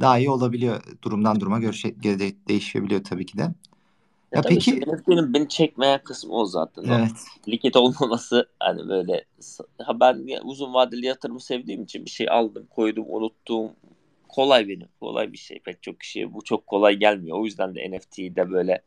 daha 0.00 0.18
iyi 0.18 0.30
olabiliyor 0.30 0.82
durumdan 1.02 1.40
duruma 1.40 1.58
göre 1.58 1.72
şey, 1.72 2.02
değişebiliyor 2.48 3.04
tabii 3.04 3.26
ki 3.26 3.38
de. 3.38 3.48
Ya, 4.32 4.36
ya 4.36 4.42
peki 4.48 4.80
benim 5.08 5.34
beni 5.34 5.48
çekmeyen 5.48 6.00
kısmı 6.04 6.32
o 6.32 6.44
zaten. 6.44 6.84
Evet. 6.84 7.10
O 7.46 7.50
likit 7.50 7.76
olmaması 7.76 8.48
hani 8.60 8.88
böyle 8.88 9.24
ha 9.78 10.00
ben 10.00 10.26
uzun 10.44 10.74
vadeli 10.74 11.06
yatırımı 11.06 11.40
sevdiğim 11.40 11.82
için 11.82 12.04
bir 12.04 12.10
şey 12.10 12.30
aldım, 12.30 12.66
koydum, 12.70 13.04
unuttum. 13.08 13.70
Kolay 14.28 14.68
benim. 14.68 14.88
Kolay 15.00 15.32
bir 15.32 15.38
şey. 15.38 15.58
Pek 15.58 15.82
çok 15.82 16.00
kişiye 16.00 16.34
bu 16.34 16.44
çok 16.44 16.66
kolay 16.66 16.96
gelmiyor. 16.96 17.38
O 17.38 17.44
yüzden 17.44 17.74
de 17.74 17.90
NFT'de 17.90 18.50
böyle 18.50 18.82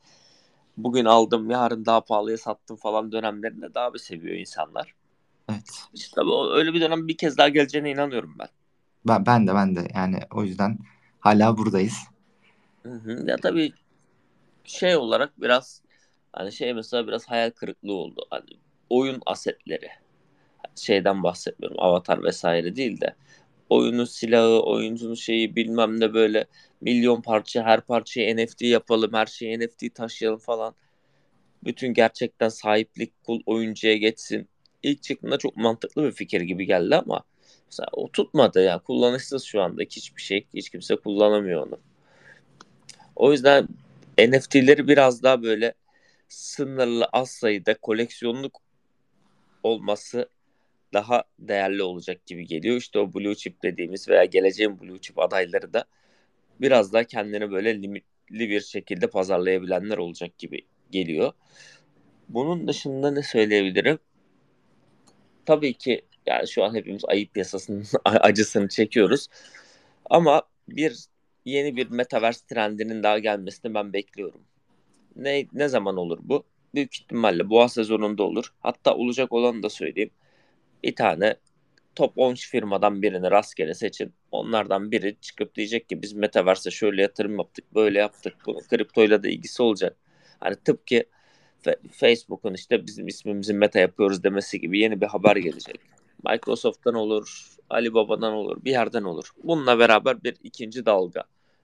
bugün 0.78 1.06
aldım, 1.06 1.50
yarın 1.50 1.86
daha 1.86 2.02
pahalıya 2.02 2.38
sattım 2.38 2.78
falan 2.78 3.12
dönemlerinde 3.12 3.74
daha 3.74 3.94
bir 3.94 4.00
seviyor 4.00 4.36
insanlar. 4.36 4.96
Evet. 5.50 5.88
İşte 5.94 6.16
tabii 6.16 6.32
öyle 6.54 6.74
bir 6.74 6.82
dönem 6.82 7.08
bir 7.08 7.18
kez 7.18 7.38
daha 7.38 7.50
geleceğine 7.50 7.92
inanıyorum 7.92 8.36
ben. 8.40 8.48
Ben, 9.08 9.26
ben 9.26 9.48
de 9.48 9.56
ben 9.56 9.76
de 9.76 9.88
yani 9.96 10.20
o 10.36 10.44
yüzden 10.44 10.80
hala 11.20 11.58
buradayız. 11.58 11.98
Hı 12.84 12.94
hı. 12.94 13.24
Ya 13.28 13.36
tabii 13.38 13.74
şey 14.64 14.96
olarak 14.96 15.42
biraz 15.42 15.82
hani 16.34 16.52
şey 16.52 16.74
mesela 16.74 17.08
biraz 17.08 17.26
hayal 17.26 17.50
kırıklığı 17.50 17.94
oldu. 17.94 18.26
Hani 18.30 18.50
oyun 18.90 19.22
asetleri 19.26 19.90
şeyden 20.76 21.24
bahsetmiyorum. 21.24 21.80
Avatar 21.80 22.24
vesaire 22.24 22.76
değil 22.76 23.02
de 23.02 23.16
oyunun 23.72 24.06
silahı, 24.06 24.62
oyuncunun 24.62 25.16
şeyi 25.16 25.56
bilmem 25.56 26.00
ne 26.00 26.14
böyle 26.14 26.46
milyon 26.82 27.22
parça 27.22 27.64
her 27.64 27.82
parçayı 27.82 28.38
NFT 28.38 28.62
yapalım, 28.62 29.14
her 29.14 29.26
şeyi 29.26 29.60
NFT 29.60 29.96
taşıyalım 29.96 30.40
falan. 30.40 30.76
Bütün 31.64 31.94
gerçekten 31.94 32.50
sahiplik 32.50 33.24
kul 33.24 33.42
oyuncuya 33.46 33.98
geçsin. 33.98 34.48
İlk 34.84 35.04
çıktığında 35.04 35.38
çok 35.38 35.58
mantıklı 35.58 36.04
bir 36.04 36.12
fikir 36.12 36.42
gibi 36.42 36.66
geldi 36.66 36.96
ama 36.96 37.24
mesela 37.66 37.88
o 37.92 38.12
tutmadı 38.12 38.64
ya. 38.64 38.80
Kullanışsız 38.80 39.44
şu 39.44 39.62
anda 39.62 39.82
hiçbir 39.82 40.22
şey. 40.22 40.46
Hiç 40.54 40.70
kimse 40.70 40.96
kullanamıyor 40.96 41.68
onu. 41.68 41.80
O 43.16 43.32
yüzden 43.32 43.68
NFT'leri 44.30 44.88
biraz 44.88 45.24
daha 45.24 45.44
böyle 45.44 45.74
sınırlı 46.28 47.06
az 47.06 47.30
sayıda 47.30 47.78
koleksiyonluk 47.78 48.62
olması 49.64 50.30
daha 50.94 51.24
değerli 51.40 51.84
olacak 51.84 52.26
gibi 52.26 52.48
geliyor. 52.48 52.78
İşte 52.78 53.00
o 53.00 53.14
blue 53.14 53.36
chip 53.36 53.64
dediğimiz 53.64 54.10
veya 54.10 54.26
geleceğin 54.26 54.80
blue 54.80 55.02
chip 55.02 55.20
adayları 55.20 55.74
da 55.74 55.86
biraz 56.62 56.94
daha 56.94 57.04
kendini 57.04 57.52
böyle 57.52 57.82
limitli 57.82 58.50
bir 58.50 58.62
şekilde 58.62 59.08
pazarlayabilenler 59.08 59.98
olacak 59.98 60.38
gibi 60.38 60.62
geliyor. 60.92 61.34
Bunun 62.30 62.68
dışında 62.68 63.12
ne 63.12 63.24
söyleyebilirim? 63.24 64.00
Tabii 65.46 65.74
ki 65.74 66.02
yani 66.26 66.48
şu 66.48 66.64
an 66.64 66.76
hepimiz 66.76 67.06
ayıp 67.06 67.38
yasasının 67.38 67.86
acısını 68.06 68.68
çekiyoruz. 68.68 69.28
Ama 70.10 70.44
bir 70.70 71.06
yeni 71.46 71.76
bir 71.76 71.90
metaverse 71.90 72.46
trendinin 72.48 73.04
daha 73.04 73.20
gelmesini 73.20 73.74
ben 73.74 73.94
bekliyorum. 73.94 74.42
Ne 75.16 75.46
ne 75.54 75.68
zaman 75.68 75.98
olur 75.98 76.20
bu? 76.22 76.44
Büyük 76.76 76.96
ihtimalle 76.96 77.50
boğa 77.50 77.70
sezonunda 77.70 78.24
olur. 78.24 78.54
Hatta 78.60 78.96
olacak 78.96 79.34
olanı 79.34 79.64
da 79.64 79.70
söyleyeyim. 79.70 80.12
Bir 80.84 80.96
tane 80.96 81.36
top 81.96 82.14
10 82.18 82.36
firmadan 82.36 83.02
birini 83.02 83.32
rastgele 83.32 83.74
seçin. 83.74 84.14
Onlardan 84.32 84.92
biri 84.92 85.16
çıkıp 85.22 85.56
diyecek 85.56 85.90
ki 85.90 86.02
biz 86.02 86.14
Metaverse'e 86.14 86.72
şöyle 86.72 87.02
yatırım 87.02 87.38
yaptık, 87.38 87.76
böyle 87.76 88.00
yaptık. 88.00 88.36
Bunun 88.46 88.60
kriptoyla 88.60 89.24
da 89.24 89.28
ilgisi 89.30 89.64
olacak. 89.64 89.98
Hani 90.40 90.56
tıpkı 90.56 91.04
Facebook'un 91.92 92.54
işte 92.54 92.88
bizim 92.88 93.08
ismimizi 93.08 93.54
Meta 93.54 93.80
yapıyoruz 93.80 94.24
demesi 94.24 94.60
gibi 94.60 94.80
yeni 94.80 95.02
bir 95.02 95.08
haber 95.08 95.36
gelecek. 95.36 95.80
Microsoft'tan 96.30 96.94
olur, 96.94 97.56
Alibaba'dan 97.70 98.34
olur, 98.34 98.66
bir 98.66 98.72
yerden 98.72 99.04
olur. 99.04 99.32
Bununla 99.44 99.80
beraber 99.80 100.24
bir 100.24 100.36
ikinci 100.44 100.86
dalga 100.86 101.24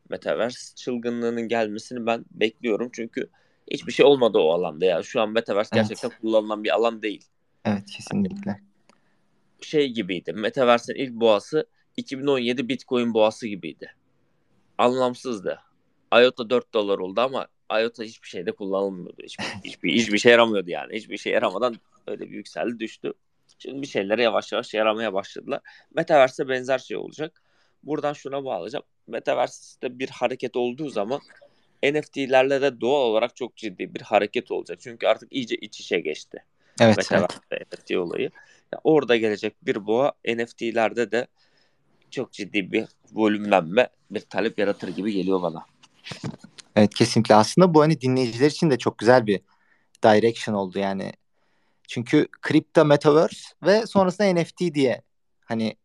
Metaverse 0.10 0.76
çılgınlığının 0.76 1.48
gelmesini 1.48 2.06
ben 2.06 2.26
bekliyorum. 2.32 2.90
Çünkü 2.94 3.30
hiçbir 3.72 3.92
şey 3.92 4.06
olmadı 4.06 4.38
o 4.38 4.50
alanda 4.52 4.86
ya. 4.86 5.04
Şu 5.04 5.22
an 5.22 5.30
Metaverse 5.30 5.70
evet. 5.74 5.90
gerçekten 5.90 6.20
kullanılan 6.22 6.64
bir 6.64 6.76
alan 6.76 7.02
değil. 7.02 7.26
Evet 7.66 7.86
kesinlikle. 7.86 8.62
Şey 9.62 9.90
gibiydi. 9.90 10.34
Metaverse'in 10.34 10.98
ilk 10.98 11.14
boğası 11.14 11.68
2017 11.98 12.70
Bitcoin 12.70 13.14
boğası 13.14 13.48
gibiydi. 13.48 13.96
Anlamsızdı. 14.78 15.60
IOTA 16.14 16.50
4 16.50 16.74
dolar 16.74 17.00
oldu 17.00 17.22
ama 17.22 17.48
IOTA 17.82 18.04
hiçbir 18.04 18.28
şeyde 18.28 18.52
kullanılmıyordu. 18.52 19.24
Hiçbir, 19.24 19.46
hiçbir, 19.64 19.94
hiçbir 19.94 20.18
şey 20.18 20.32
yaramıyordu 20.32 20.70
yani. 20.70 20.96
Hiçbir 20.96 21.18
şey 21.18 21.34
yaramadan 21.34 21.76
öyle 22.08 22.22
bir 22.22 22.36
yükseldi 22.36 22.80
düştü. 22.80 23.14
Şimdi 23.60 23.82
bir 23.82 23.88
şeylere 23.88 24.24
yavaş 24.24 24.52
yavaş 24.52 24.74
yaramaya 24.74 25.14
başladılar. 25.14 25.62
Metaverse'e 25.94 26.50
benzer 26.50 26.80
şey 26.80 26.98
olacak. 26.98 27.42
Buradan 27.84 28.14
şuna 28.14 28.46
bağlayacağım. 28.46 28.86
Metaverse'de 29.08 30.00
bir 30.00 30.10
hareket 30.10 30.56
olduğu 30.56 30.90
zaman 30.90 31.20
NFT'lerle 31.84 32.62
de 32.62 32.82
doğal 32.82 33.02
olarak 33.02 33.36
çok 33.36 33.56
ciddi 33.56 33.96
bir 33.96 34.02
hareket 34.02 34.52
olacak. 34.52 34.80
Çünkü 34.82 35.08
artık 35.08 35.34
iyice 35.34 35.56
iç 35.56 35.80
içe 35.80 36.00
geçti. 36.00 36.44
Evet. 36.80 36.98
Metaverse 36.98 37.40
evet. 37.52 37.68
NFT 37.74 37.92
olayı. 37.92 38.30
Yani 38.74 38.82
orada 38.84 39.16
gelecek 39.16 39.66
bir 39.66 39.88
boğa 39.88 40.14
NFT'lerde 40.28 41.12
de 41.12 41.28
çok 42.12 42.34
ciddi 42.34 42.72
bir 42.72 42.86
volümlenme, 43.14 43.90
bir 44.12 44.20
talep 44.20 44.60
yaratır 44.60 44.88
gibi 44.88 45.12
geliyor 45.14 45.42
bana. 45.42 45.66
Evet 46.76 46.94
kesinlikle. 46.94 47.36
Aslında 47.36 47.74
bu 47.74 47.82
hani 47.82 48.02
dinleyiciler 48.02 48.52
için 48.52 48.70
de 48.70 48.78
çok 48.78 48.98
güzel 48.98 49.28
bir 49.28 49.42
direction 50.04 50.56
oldu 50.56 50.80
yani. 50.80 51.14
Çünkü 51.88 52.28
kripto 52.42 52.86
metaverse 52.86 53.50
ve 53.64 53.86
sonrasında 53.86 54.34
NFT 54.34 54.60
diye 54.60 55.02
hani 55.46 55.76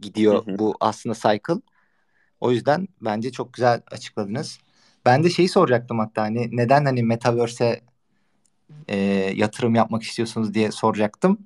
gidiyor 0.00 0.46
hı 0.46 0.52
hı. 0.52 0.58
bu 0.58 0.74
aslında 0.80 1.14
cycle. 1.14 1.62
O 2.40 2.50
yüzden 2.50 2.88
bence 3.00 3.32
çok 3.32 3.54
güzel 3.54 3.82
açıkladınız. 3.90 4.58
Ben 5.06 5.24
de 5.24 5.30
şeyi 5.30 5.48
soracaktım 5.48 5.98
hatta 5.98 6.22
hani 6.22 6.56
neden 6.56 6.84
hani 6.84 7.02
metaverse'e 7.02 7.80
e, 8.88 8.96
yatırım 9.36 9.74
yapmak 9.74 10.02
istiyorsunuz 10.02 10.54
diye 10.54 10.72
soracaktım. 10.72 11.38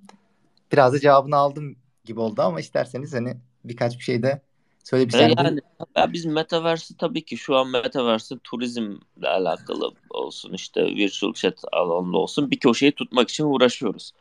Biraz 0.73 0.93
da 0.93 1.01
cevabını 1.01 1.37
aldım 1.37 1.77
gibi 2.05 2.21
oldu 2.21 2.43
ama 2.43 2.61
isterseniz 2.61 3.15
hani 3.15 3.37
birkaç 3.65 3.99
bir 3.99 4.05
şey 4.05 4.23
de 4.23 4.43
söyleyebilsem. 4.85 5.33
Yani 5.37 5.61
ya 5.97 6.13
biz 6.13 6.27
Metaverse'i 6.27 6.97
tabii 6.97 7.25
ki 7.25 7.37
şu 7.37 7.57
an 7.57 7.69
Metaverse'i 7.69 8.39
turizmle 8.39 9.29
alakalı 9.29 9.93
olsun 10.11 10.53
işte 10.53 10.87
virtual 10.87 11.33
chat 11.33 11.65
alanında 11.73 12.19
olsun 12.19 12.51
bir 12.51 12.75
şeyi 12.75 12.93
tutmak 12.93 13.31
için 13.31 13.45
uğraşıyoruz. 13.45 14.13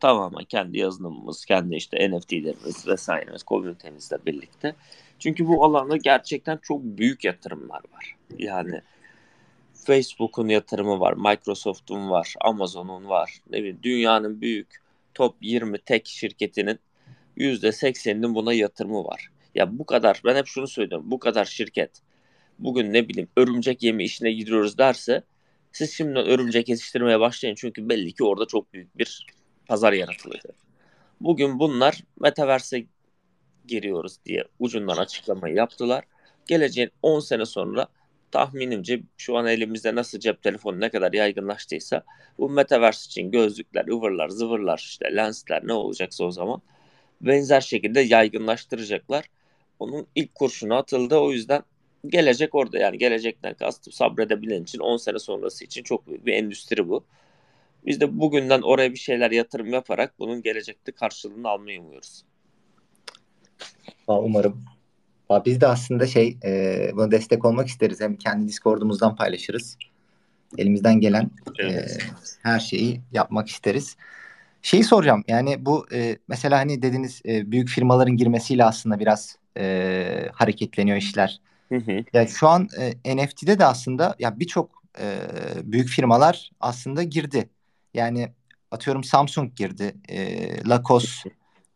Tamamen 0.00 0.44
kendi 0.44 0.78
yazılımımız, 0.78 1.44
kendi 1.44 1.74
işte 1.74 2.10
NFT'lerimiz 2.10 2.88
vesairemiz, 2.88 3.42
komünitemizle 3.42 4.16
birlikte. 4.26 4.74
Çünkü 5.18 5.48
bu 5.48 5.64
alanda 5.64 5.96
gerçekten 5.96 6.58
çok 6.62 6.82
büyük 6.82 7.24
yatırımlar 7.24 7.80
var. 7.92 8.16
Yani 8.38 8.80
Facebook'un 9.74 10.48
yatırımı 10.48 11.00
var, 11.00 11.12
Microsoft'un 11.12 12.10
var, 12.10 12.34
Amazon'un 12.40 13.08
var. 13.08 13.40
Ne 13.50 13.58
bileyim, 13.58 13.78
dünyanın 13.82 14.40
büyük 14.40 14.82
top 15.14 15.36
20 15.40 15.78
tek 15.78 16.06
şirketinin 16.06 16.78
%80'inin 17.36 18.34
buna 18.34 18.52
yatırımı 18.52 19.04
var. 19.04 19.31
Ya 19.54 19.78
bu 19.78 19.86
kadar 19.86 20.22
ben 20.24 20.36
hep 20.36 20.46
şunu 20.46 20.68
söylüyorum. 20.68 21.10
Bu 21.10 21.18
kadar 21.18 21.44
şirket 21.44 21.90
bugün 22.58 22.92
ne 22.92 23.08
bileyim 23.08 23.28
örümcek 23.36 23.82
yemi 23.82 24.04
işine 24.04 24.32
giriyoruz 24.32 24.78
derse 24.78 25.22
siz 25.72 25.92
şimdi 25.92 26.18
örümcek 26.18 26.68
yetiştirmeye 26.68 27.20
başlayın. 27.20 27.54
Çünkü 27.54 27.88
belli 27.88 28.12
ki 28.12 28.24
orada 28.24 28.46
çok 28.46 28.72
büyük 28.72 28.98
bir 28.98 29.26
pazar 29.66 29.92
yaratılacak. 29.92 30.54
Bugün 31.20 31.58
bunlar 31.58 32.04
Metaverse'e 32.20 32.86
giriyoruz 33.66 34.16
diye 34.24 34.44
ucundan 34.58 34.96
açıklamayı 34.96 35.54
yaptılar. 35.54 36.04
Geleceğin 36.46 36.90
10 37.02 37.20
sene 37.20 37.46
sonra 37.46 37.86
tahminimce 38.30 39.02
şu 39.16 39.36
an 39.36 39.46
elimizde 39.46 39.94
nasıl 39.94 40.18
cep 40.18 40.42
telefonu 40.42 40.80
ne 40.80 40.90
kadar 40.90 41.12
yaygınlaştıysa 41.12 42.02
bu 42.38 42.50
Metaverse 42.50 43.06
için 43.06 43.30
gözlükler, 43.30 43.88
ıvırlar, 43.88 44.28
zıvırlar, 44.28 44.78
işte 44.78 45.16
lensler 45.16 45.66
ne 45.66 45.72
olacaksa 45.72 46.24
o 46.24 46.30
zaman 46.30 46.62
benzer 47.20 47.60
şekilde 47.60 48.00
yaygınlaştıracaklar. 48.00 49.24
Onun 49.82 50.06
ilk 50.14 50.34
kurşunu 50.34 50.74
atıldı. 50.74 51.16
O 51.16 51.32
yüzden 51.32 51.62
gelecek 52.06 52.54
orada 52.54 52.78
yani 52.78 52.98
gelecekten 52.98 53.54
kastım 53.54 53.92
sabredebilen 53.92 54.62
için 54.62 54.78
10 54.78 54.96
sene 54.96 55.18
sonrası 55.18 55.64
için 55.64 55.82
çok 55.82 56.06
büyük 56.06 56.26
bir 56.26 56.32
endüstri 56.32 56.88
bu. 56.88 57.04
Biz 57.86 58.00
de 58.00 58.20
bugünden 58.20 58.62
oraya 58.62 58.92
bir 58.92 58.98
şeyler 58.98 59.30
yatırım 59.30 59.72
yaparak 59.72 60.18
bunun 60.18 60.42
gelecekte 60.42 60.92
karşılığını 60.92 61.48
almayı 61.48 61.80
umuyoruz. 61.80 62.24
Umarım. 64.06 64.64
Biz 65.46 65.60
de 65.60 65.66
aslında 65.66 66.06
şey 66.06 66.36
e, 66.44 66.90
buna 66.94 67.10
destek 67.10 67.44
olmak 67.44 67.68
isteriz. 67.68 68.00
Hem 68.00 68.16
kendi 68.16 68.48
Discord'umuzdan 68.48 69.16
paylaşırız. 69.16 69.78
Elimizden 70.58 71.00
gelen 71.00 71.30
evet. 71.58 71.98
e, 72.02 72.04
her 72.42 72.60
şeyi 72.60 73.00
yapmak 73.12 73.48
isteriz. 73.48 73.96
Şeyi 74.62 74.84
soracağım 74.84 75.24
yani 75.28 75.66
bu 75.66 75.86
e, 75.92 76.18
mesela 76.28 76.58
hani 76.58 76.82
dediniz 76.82 77.22
e, 77.26 77.50
büyük 77.50 77.68
firmaların 77.68 78.16
girmesiyle 78.16 78.64
aslında 78.64 79.00
biraz 79.00 79.36
e, 79.58 80.28
hareketleniyor 80.32 80.96
işler. 80.96 81.40
Hı 81.68 81.76
hı. 81.76 82.04
Ya 82.12 82.26
şu 82.26 82.48
an 82.48 82.68
e, 83.04 83.16
NFT'de 83.16 83.58
de 83.58 83.64
aslında 83.64 84.16
ya 84.18 84.40
birçok 84.40 84.82
e, 85.00 85.18
büyük 85.62 85.88
firmalar 85.88 86.50
aslında 86.60 87.02
girdi. 87.02 87.50
Yani 87.94 88.32
atıyorum 88.70 89.04
Samsung 89.04 89.56
girdi, 89.56 89.94
e, 90.08 90.68
Lacoste 90.68 91.30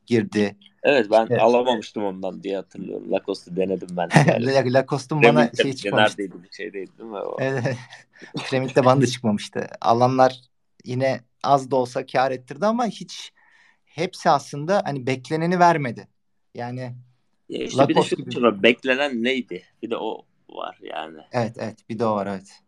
girdi. 0.07 0.57
Evet 0.83 1.07
ben 1.11 1.27
evet. 1.31 1.41
alamamıştım 1.41 2.05
ondan 2.05 2.43
diye 2.43 2.57
hatırlıyorum. 2.57 3.13
Lacoste'u 3.13 3.57
denedim 3.57 3.89
ben. 3.91 4.11
De 4.11 4.73
Lacoste'un 4.73 5.23
bana 5.23 5.51
şey 5.63 5.73
çıkmamıştı. 5.73 6.23
Neredeydi 6.23 6.43
bir 6.43 6.53
şeydeydi 6.53 6.99
değil 6.99 7.11
mi? 7.11 7.17
O? 7.17 7.37
Evet. 7.41 7.77
Kremik'te 8.51 8.85
bana 8.85 9.01
da 9.01 9.07
çıkmamıştı. 9.07 9.67
Alanlar 9.81 10.41
yine 10.85 11.21
az 11.43 11.71
da 11.71 11.77
olsa 11.77 12.07
kar 12.07 12.31
ettirdi 12.31 12.67
ama 12.67 12.87
hiç 12.87 13.33
hepsi 13.85 14.31
aslında 14.31 14.83
hani 14.85 15.07
bekleneni 15.07 15.59
vermedi. 15.59 16.09
Yani 16.55 16.95
ya 17.49 17.65
işte 17.65 17.89
bir 17.89 17.95
de 17.95 18.03
şu 18.03 18.17
gibi... 18.17 18.43
var. 18.43 18.63
Beklenen 18.63 19.25
neydi? 19.25 19.63
Bir 19.83 19.91
de 19.91 19.97
o 19.97 20.25
var 20.49 20.79
yani. 20.83 21.21
Evet 21.33 21.57
evet 21.59 21.79
bir 21.89 21.99
de 21.99 22.07
o 22.07 22.15
var 22.15 22.27
evet. 22.27 22.63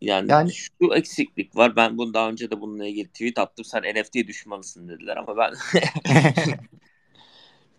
Yani, 0.00 0.30
yani 0.30 0.52
şu 0.52 0.94
eksiklik 0.94 1.56
var. 1.56 1.76
Ben 1.76 1.98
bunu 1.98 2.14
daha 2.14 2.28
önce 2.28 2.50
de 2.50 2.60
bununla 2.60 2.86
ilgili 2.86 3.08
tweet 3.08 3.38
attım. 3.38 3.64
Sen 3.64 3.82
NFT 3.82 4.14
düşmanısın 4.14 4.88
dediler 4.88 5.16
ama 5.16 5.36
ben 5.36 5.54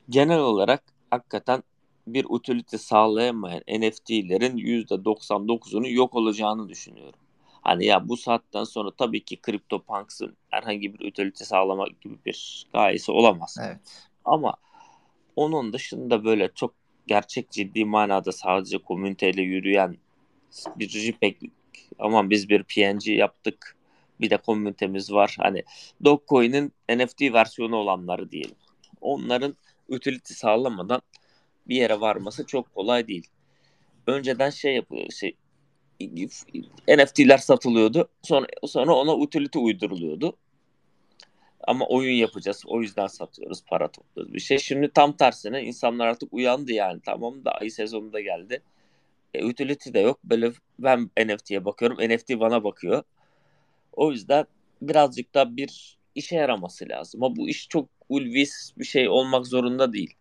genel 0.10 0.39
olarak 0.39 0.84
hakikaten 1.10 1.63
bir 2.08 2.26
utility 2.30 2.78
sağlayamayan 2.78 3.62
NFT'lerin 3.67 4.58
%99'unun 4.58 5.88
yok 5.88 6.15
olacağını 6.15 6.69
düşünüyorum. 6.69 7.19
Hani 7.62 7.86
ya 7.86 8.10
bu 8.10 8.17
saatten 8.17 8.63
sonra 8.63 8.91
tabii 8.91 9.26
ki 9.26 9.39
CryptoPunks'ın 9.46 10.38
herhangi 10.50 10.93
bir 10.93 11.08
utility 11.08 11.43
sağlamak 11.43 12.02
gibi 12.02 12.17
bir 12.26 12.67
gayesi 12.74 13.12
olamaz. 13.12 13.58
Evet. 13.62 14.10
Ama 14.26 14.54
onun 15.36 15.74
dışında 15.74 16.26
böyle 16.26 16.52
çok 16.56 16.74
gerçek 17.08 17.52
ciddi 17.52 17.86
manada 17.86 18.32
sadece 18.32 18.78
komüniteyle 18.78 19.41
yürüyen 19.41 19.98
bir 20.76 20.89
JPEG 20.89 21.36
aman 22.00 22.30
biz 22.30 22.50
bir 22.50 22.63
PNG 22.63 23.08
yaptık 23.08 23.78
bir 24.22 24.30
de 24.30 24.38
komünitemiz 24.38 25.12
var. 25.12 25.36
Hani 25.39 25.63
Dogecoin'in 26.06 26.74
NFT 26.89 27.22
versiyonu 27.22 27.76
olanları 27.76 28.32
diyelim. 28.32 28.56
Onların 29.02 29.56
utility 29.88 30.34
sağlamadan 30.34 31.02
bir 31.67 31.76
yere 31.76 32.02
varması 32.02 32.46
çok 32.46 32.76
kolay 32.76 33.08
değil. 33.08 33.28
Önceden 34.08 34.50
şey 34.50 34.76
yapıyor, 34.76 35.12
şey 35.12 35.36
NFT'ler 36.88 37.38
satılıyordu. 37.38 38.10
Sonra 38.22 38.48
sonra 38.63 38.93
ona 38.93 39.15
utility 39.15 39.60
uyduruluyordu. 39.60 40.38
Ama 41.67 41.86
oyun 41.88 42.15
yapacağız. 42.15 42.63
O 42.67 42.82
yüzden 42.82 43.08
satıyoruz. 43.08 43.63
Para 43.67 43.88
topluyoruz. 43.91 44.34
Bir 44.34 44.39
şey. 44.39 44.58
Şimdi 44.58 44.91
tam 44.93 45.17
tersine 45.17 45.63
insanlar 45.63 46.08
artık 46.08 46.34
uyandı 46.34 46.71
yani. 46.71 47.02
Tamam 47.06 47.45
da 47.45 47.52
ay 47.52 47.69
sezonu 47.69 48.13
da 48.13 48.21
geldi. 48.21 48.62
E, 49.34 49.45
utility 49.45 49.93
de 49.93 49.99
yok. 49.99 50.19
Böyle 50.23 50.52
ben 50.80 51.10
NFT'ye 51.26 51.65
bakıyorum. 51.65 51.97
NFT 51.97 52.39
bana 52.39 52.63
bakıyor. 52.63 53.04
O 53.93 54.12
yüzden 54.12 54.45
birazcık 54.82 55.36
da 55.36 55.58
bir 55.58 55.97
işe 56.15 56.36
yaraması 56.36 56.89
lazım. 56.89 57.23
Ama 57.23 57.36
bu 57.36 57.49
iş 57.49 57.67
çok 57.69 57.89
ulvis 58.10 58.78
bir 58.78 58.86
şey 58.86 59.10
olmak 59.10 59.47
zorunda 59.47 59.93
değil. 59.93 60.13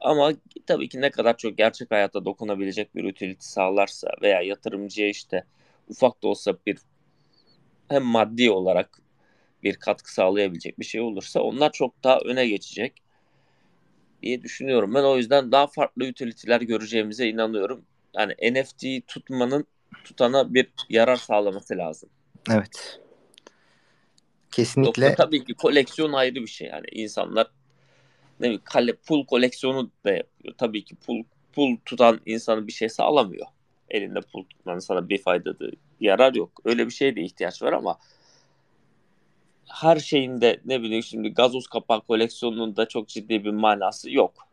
Ama 0.00 0.32
tabii 0.66 0.88
ki 0.88 1.00
ne 1.00 1.10
kadar 1.10 1.36
çok 1.36 1.58
gerçek 1.58 1.90
hayata 1.90 2.24
dokunabilecek 2.24 2.94
bir 2.94 3.04
utility 3.04 3.46
sağlarsa 3.46 4.10
veya 4.22 4.42
yatırımcıya 4.42 5.08
işte 5.08 5.44
ufak 5.88 6.22
da 6.22 6.28
olsa 6.28 6.56
bir 6.66 6.78
hem 7.88 8.04
maddi 8.04 8.50
olarak 8.50 9.02
bir 9.62 9.76
katkı 9.76 10.14
sağlayabilecek 10.14 10.78
bir 10.78 10.84
şey 10.84 11.00
olursa 11.00 11.40
onlar 11.40 11.72
çok 11.72 12.04
daha 12.04 12.18
öne 12.18 12.48
geçecek 12.48 13.02
diye 14.22 14.42
düşünüyorum. 14.42 14.94
Ben 14.94 15.02
o 15.02 15.16
yüzden 15.16 15.52
daha 15.52 15.66
farklı 15.66 16.04
utility'ler 16.04 16.60
göreceğimize 16.60 17.28
inanıyorum. 17.28 17.84
Yani 18.14 18.34
NFT 18.52 19.06
tutmanın 19.06 19.66
tutana 20.04 20.54
bir 20.54 20.66
yarar 20.88 21.16
sağlaması 21.16 21.76
lazım. 21.76 22.10
Evet. 22.50 23.00
Kesinlikle. 24.50 25.04
Yoksa 25.04 25.24
tabii 25.24 25.44
ki 25.44 25.54
koleksiyon 25.54 26.12
ayrı 26.12 26.34
bir 26.34 26.46
şey 26.46 26.68
yani 26.68 26.86
insanlar 26.92 27.46
ne 28.40 28.44
bileyim 28.44 28.62
kale, 28.64 28.92
pul 28.92 29.26
koleksiyonu 29.26 29.90
da 30.04 30.10
yapıyor. 30.10 30.54
Tabii 30.58 30.84
ki 30.84 30.96
pul 30.96 31.22
pul 31.52 31.76
tutan 31.84 32.20
insanı 32.26 32.66
bir 32.66 32.72
şey 32.72 32.88
sağlamıyor. 32.88 33.46
Elinde 33.90 34.20
pul 34.20 34.44
tutmanın 34.44 34.78
sana 34.78 35.08
bir 35.08 35.22
faydalı 35.22 35.72
yarar 36.00 36.34
yok. 36.34 36.60
Öyle 36.64 36.86
bir 36.86 36.90
şeye 36.90 37.16
de 37.16 37.20
ihtiyaç 37.20 37.62
var 37.62 37.72
ama 37.72 37.98
her 39.68 39.96
şeyinde 39.96 40.60
ne 40.64 40.82
bileyim 40.82 41.02
şimdi 41.02 41.34
gazoz 41.34 41.66
kapağı 41.66 42.00
koleksiyonunun 42.00 42.76
da 42.76 42.88
çok 42.88 43.08
ciddi 43.08 43.44
bir 43.44 43.50
manası 43.50 44.10
yok. 44.10 44.48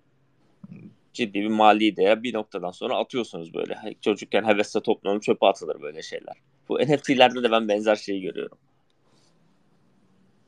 Ciddi 1.14 1.42
bir 1.42 1.48
mali 1.48 1.96
değer 1.96 2.24
bir 2.24 2.34
noktadan 2.34 2.72
sonra 2.72 2.98
atıyorsunuz 2.98 3.54
böyle. 3.54 3.78
Çocukken 4.02 4.44
hevesle 4.44 4.82
toplanıp 4.82 5.24
çöpe 5.24 5.46
atılır 5.46 5.82
böyle 5.82 6.02
şeyler. 6.02 6.36
Bu 6.70 6.80
NFT'lerde 6.80 7.44
de 7.44 7.52
ben 7.52 7.68
benzer 7.68 7.96
şeyi 7.96 8.22
görüyorum. 8.22 8.58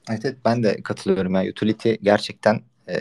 Evet, 0.10 0.26
evet 0.26 0.38
ben 0.46 0.64
de 0.64 0.84
katılıyorum. 0.84 1.36
Yani 1.36 1.50
utility 1.50 1.94
gerçekten 2.02 2.62
e, 2.90 2.96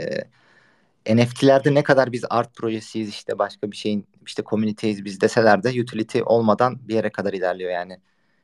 NFT'lerde 1.15 1.75
ne 1.75 1.83
kadar 1.83 2.13
biz 2.13 2.25
art 2.31 2.55
projesiyiz 2.55 3.09
işte 3.09 3.39
başka 3.39 3.71
bir 3.71 3.77
şeyin 3.77 4.07
işte 4.27 4.43
komüniteyiz 4.43 5.05
biz 5.05 5.21
deseler 5.21 5.63
de 5.63 5.83
utility 5.83 6.19
olmadan 6.25 6.89
bir 6.89 6.95
yere 6.95 7.11
kadar 7.11 7.33
ilerliyor 7.33 7.71
yani. 7.71 8.01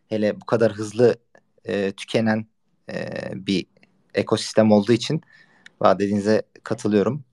Hele 0.08 0.40
bu 0.40 0.46
kadar 0.46 0.72
hızlı 0.72 1.16
e, 1.64 1.92
tükenen 1.92 2.46
e, 2.92 3.10
bir 3.34 3.66
ekosistem 4.14 4.72
olduğu 4.72 4.92
için 4.92 5.20
dediğinize 5.84 6.42
katılıyorum. 6.62 7.24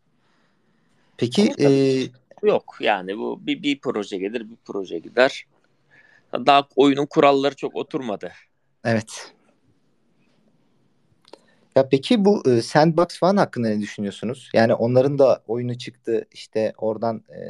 Peki 1.18 1.54
e, 1.60 1.70
yok 2.44 2.78
yani 2.80 3.18
bu 3.18 3.40
bir, 3.48 3.64
bir 3.64 3.80
proje 3.80 4.18
gelir 4.18 4.50
bir 4.50 4.58
proje 4.66 5.00
gider. 5.00 5.46
Daha 6.34 6.68
oyunun 6.76 7.06
kuralları 7.06 7.56
çok 7.56 7.76
oturmadı. 7.76 8.32
Evet. 8.86 9.34
Ya 11.76 11.90
peki 11.90 12.26
bu 12.26 12.44
e, 12.50 12.62
Sandbox 12.62 13.08
falan 13.20 13.38
hakkında 13.38 13.68
ne 13.68 13.82
düşünüyorsunuz? 13.82 14.50
Yani 14.54 14.74
onların 14.74 15.20
da 15.20 15.44
oyunu 15.48 15.78
çıktı 15.78 16.26
işte 16.32 16.74
oradan 16.78 17.24
e, 17.30 17.42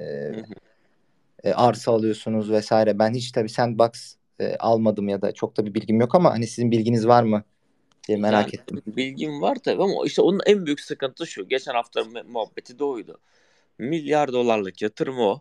e, 1.43 1.53
arsa 1.53 1.91
alıyorsunuz 1.91 2.51
vesaire. 2.51 2.99
Ben 2.99 3.13
hiç 3.13 3.31
tabii 3.31 3.49
Sandbox 3.49 4.15
e, 4.39 4.55
almadım 4.55 5.09
ya 5.09 5.21
da 5.21 5.31
çok 5.31 5.57
da 5.57 5.65
bir 5.65 5.73
bilgim 5.73 5.99
yok 6.01 6.15
ama 6.15 6.31
hani 6.31 6.47
sizin 6.47 6.71
bilginiz 6.71 7.07
var 7.07 7.23
mı 7.23 7.43
diye 8.09 8.17
merak 8.17 8.53
yani, 8.53 8.61
ettim. 8.61 8.81
Bilgim 8.87 9.41
var 9.41 9.55
tabii 9.55 9.83
ama 9.83 10.05
işte 10.05 10.21
onun 10.21 10.39
en 10.45 10.65
büyük 10.65 10.79
sıkıntı 10.79 11.27
şu. 11.27 11.47
Geçen 11.47 11.73
hafta 11.73 12.03
muhabbeti 12.27 12.79
de 12.79 12.83
oydu. 12.83 13.19
Milyar 13.77 14.33
dolarlık 14.33 14.81
yatırım 14.81 15.19
o. 15.19 15.39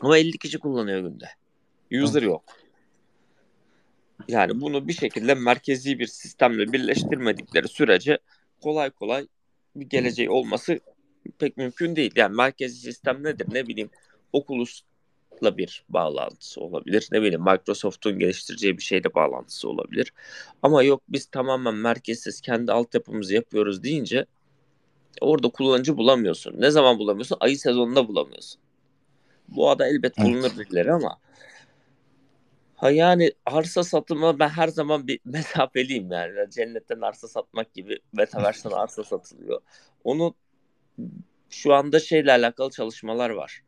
Ama 0.00 0.18
50 0.18 0.38
kişi 0.38 0.58
kullanıyor 0.58 1.00
günde. 1.00 1.28
User 2.02 2.22
yok. 2.22 2.44
Yani 4.28 4.60
bunu 4.60 4.88
bir 4.88 4.92
şekilde 4.92 5.34
merkezi 5.34 5.98
bir 5.98 6.06
sistemle 6.06 6.72
birleştirmedikleri 6.72 7.68
sürece 7.68 8.18
kolay 8.60 8.90
kolay 8.90 9.26
bir 9.76 9.88
geleceği 9.88 10.30
olması 10.30 10.80
pek 11.38 11.56
mümkün 11.56 11.96
değil. 11.96 12.12
Yani 12.16 12.36
merkezi 12.36 12.76
sistem 12.76 13.24
nedir? 13.24 13.46
Ne 13.50 13.66
bileyim 13.66 13.90
Oculus'la 15.38 15.58
bir 15.58 15.84
bağlantısı 15.88 16.60
olabilir. 16.60 17.08
Ne 17.12 17.22
bileyim 17.22 17.40
Microsoft'un 17.44 18.18
geliştireceği 18.18 18.76
bir 18.78 18.82
şeyle 18.82 19.14
bağlantısı 19.14 19.68
olabilir. 19.68 20.12
Ama 20.62 20.82
yok 20.82 21.02
biz 21.08 21.26
tamamen 21.26 21.74
merkezsiz 21.74 22.40
kendi 22.40 22.72
altyapımızı 22.72 23.34
yapıyoruz 23.34 23.82
deyince 23.82 24.26
orada 25.20 25.48
kullanıcı 25.48 25.96
bulamıyorsun. 25.96 26.54
Ne 26.60 26.70
zaman 26.70 26.98
bulamıyorsun? 26.98 27.36
Ayı 27.40 27.58
sezonunda 27.58 28.08
bulamıyorsun. 28.08 28.60
Bu 29.48 29.70
ada 29.70 29.86
elbet 29.86 30.18
bulunur 30.18 30.50
birileri 30.58 30.92
ama 30.92 31.18
Ha 32.76 32.90
yani 32.90 33.32
arsa 33.46 33.84
satımı 33.84 34.38
ben 34.38 34.48
her 34.48 34.68
zaman 34.68 35.06
bir 35.06 35.20
mesafeliyim 35.24 36.12
yani. 36.12 36.50
Cennetten 36.50 37.00
arsa 37.00 37.28
satmak 37.28 37.74
gibi 37.74 37.98
Metaverse'den 38.12 38.74
arsa 38.74 39.04
satılıyor. 39.04 39.60
Onu 40.04 40.34
şu 41.50 41.74
anda 41.74 42.00
şeyle 42.00 42.32
alakalı 42.32 42.70
çalışmalar 42.70 43.30
var. 43.30 43.62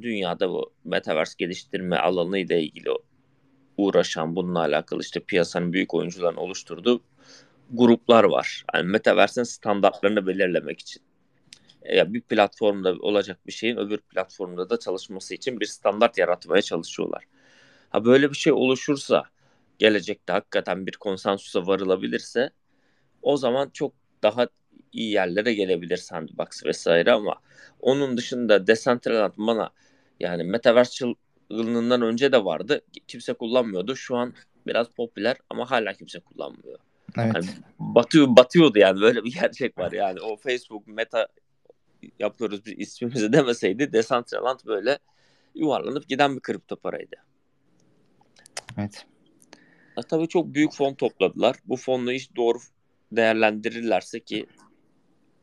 Dünyada 0.00 0.50
bu 0.50 0.72
Metaverse 0.84 1.34
geliştirme 1.38 1.96
alanı 1.96 2.38
ile 2.38 2.62
ilgili 2.62 2.88
uğraşan 3.76 4.36
bununla 4.36 4.60
alakalı 4.60 5.00
işte 5.00 5.20
piyasanın 5.20 5.72
büyük 5.72 5.94
oyuncuların 5.94 6.36
oluşturduğu 6.36 7.02
gruplar 7.70 8.24
var. 8.24 8.64
Yani 8.74 8.88
Metaverse'in 8.88 9.44
standartlarını 9.44 10.26
belirlemek 10.26 10.80
için. 10.80 11.02
E, 11.82 11.96
ya 11.96 12.14
bir 12.14 12.20
platformda 12.20 12.92
olacak 13.00 13.38
bir 13.46 13.52
şeyin 13.52 13.76
öbür 13.76 13.98
platformda 13.98 14.70
da 14.70 14.78
çalışması 14.78 15.34
için 15.34 15.60
bir 15.60 15.66
standart 15.66 16.18
yaratmaya 16.18 16.62
çalışıyorlar. 16.62 17.24
Ha 17.90 18.04
böyle 18.04 18.30
bir 18.30 18.36
şey 18.36 18.52
oluşursa 18.52 19.24
gelecekte 19.78 20.32
hakikaten 20.32 20.86
bir 20.86 20.92
konsensusa 20.92 21.66
varılabilirse 21.66 22.50
o 23.22 23.36
zaman 23.36 23.70
çok 23.70 23.92
daha 24.22 24.48
iyi 24.92 25.12
yerlere 25.12 25.54
gelebilir 25.54 25.96
Sandbox 25.96 26.64
vesaire 26.64 27.12
ama 27.12 27.36
onun 27.80 28.16
dışında 28.16 28.66
Decentraland 28.66 29.32
bana 29.36 29.70
yani 30.20 30.44
Metaverse 30.44 30.92
çılgınlığından 30.92 32.02
önce 32.02 32.32
de 32.32 32.44
vardı. 32.44 32.80
Kimse 33.08 33.32
kullanmıyordu. 33.32 33.96
Şu 33.96 34.16
an 34.16 34.34
biraz 34.66 34.88
popüler 34.88 35.36
ama 35.50 35.70
hala 35.70 35.92
kimse 35.92 36.20
kullanmıyor. 36.20 36.78
Evet. 37.18 37.34
Yani 37.34 37.46
batıyor, 37.78 38.36
batıyordu 38.36 38.78
yani 38.78 39.00
böyle 39.00 39.24
bir 39.24 39.32
gerçek 39.32 39.78
var 39.78 39.92
yani. 39.92 40.20
O 40.20 40.36
Facebook 40.36 40.86
Meta 40.86 41.28
yapıyoruz 42.18 42.66
biz 42.66 42.74
ismimizi 42.78 43.32
demeseydi 43.32 43.92
Decentraland 43.92 44.60
böyle 44.66 44.98
yuvarlanıp 45.54 46.08
giden 46.08 46.36
bir 46.36 46.40
kripto 46.40 46.76
paraydı. 46.76 47.16
Evet. 48.78 49.06
Ya, 49.96 50.02
tabii 50.02 50.28
çok 50.28 50.54
büyük 50.54 50.72
fon 50.72 50.94
topladılar. 50.94 51.56
Bu 51.64 51.76
fonla 51.76 52.12
iş 52.12 52.36
doğru 52.36 52.58
değerlendirirlerse 53.12 54.20
ki 54.20 54.46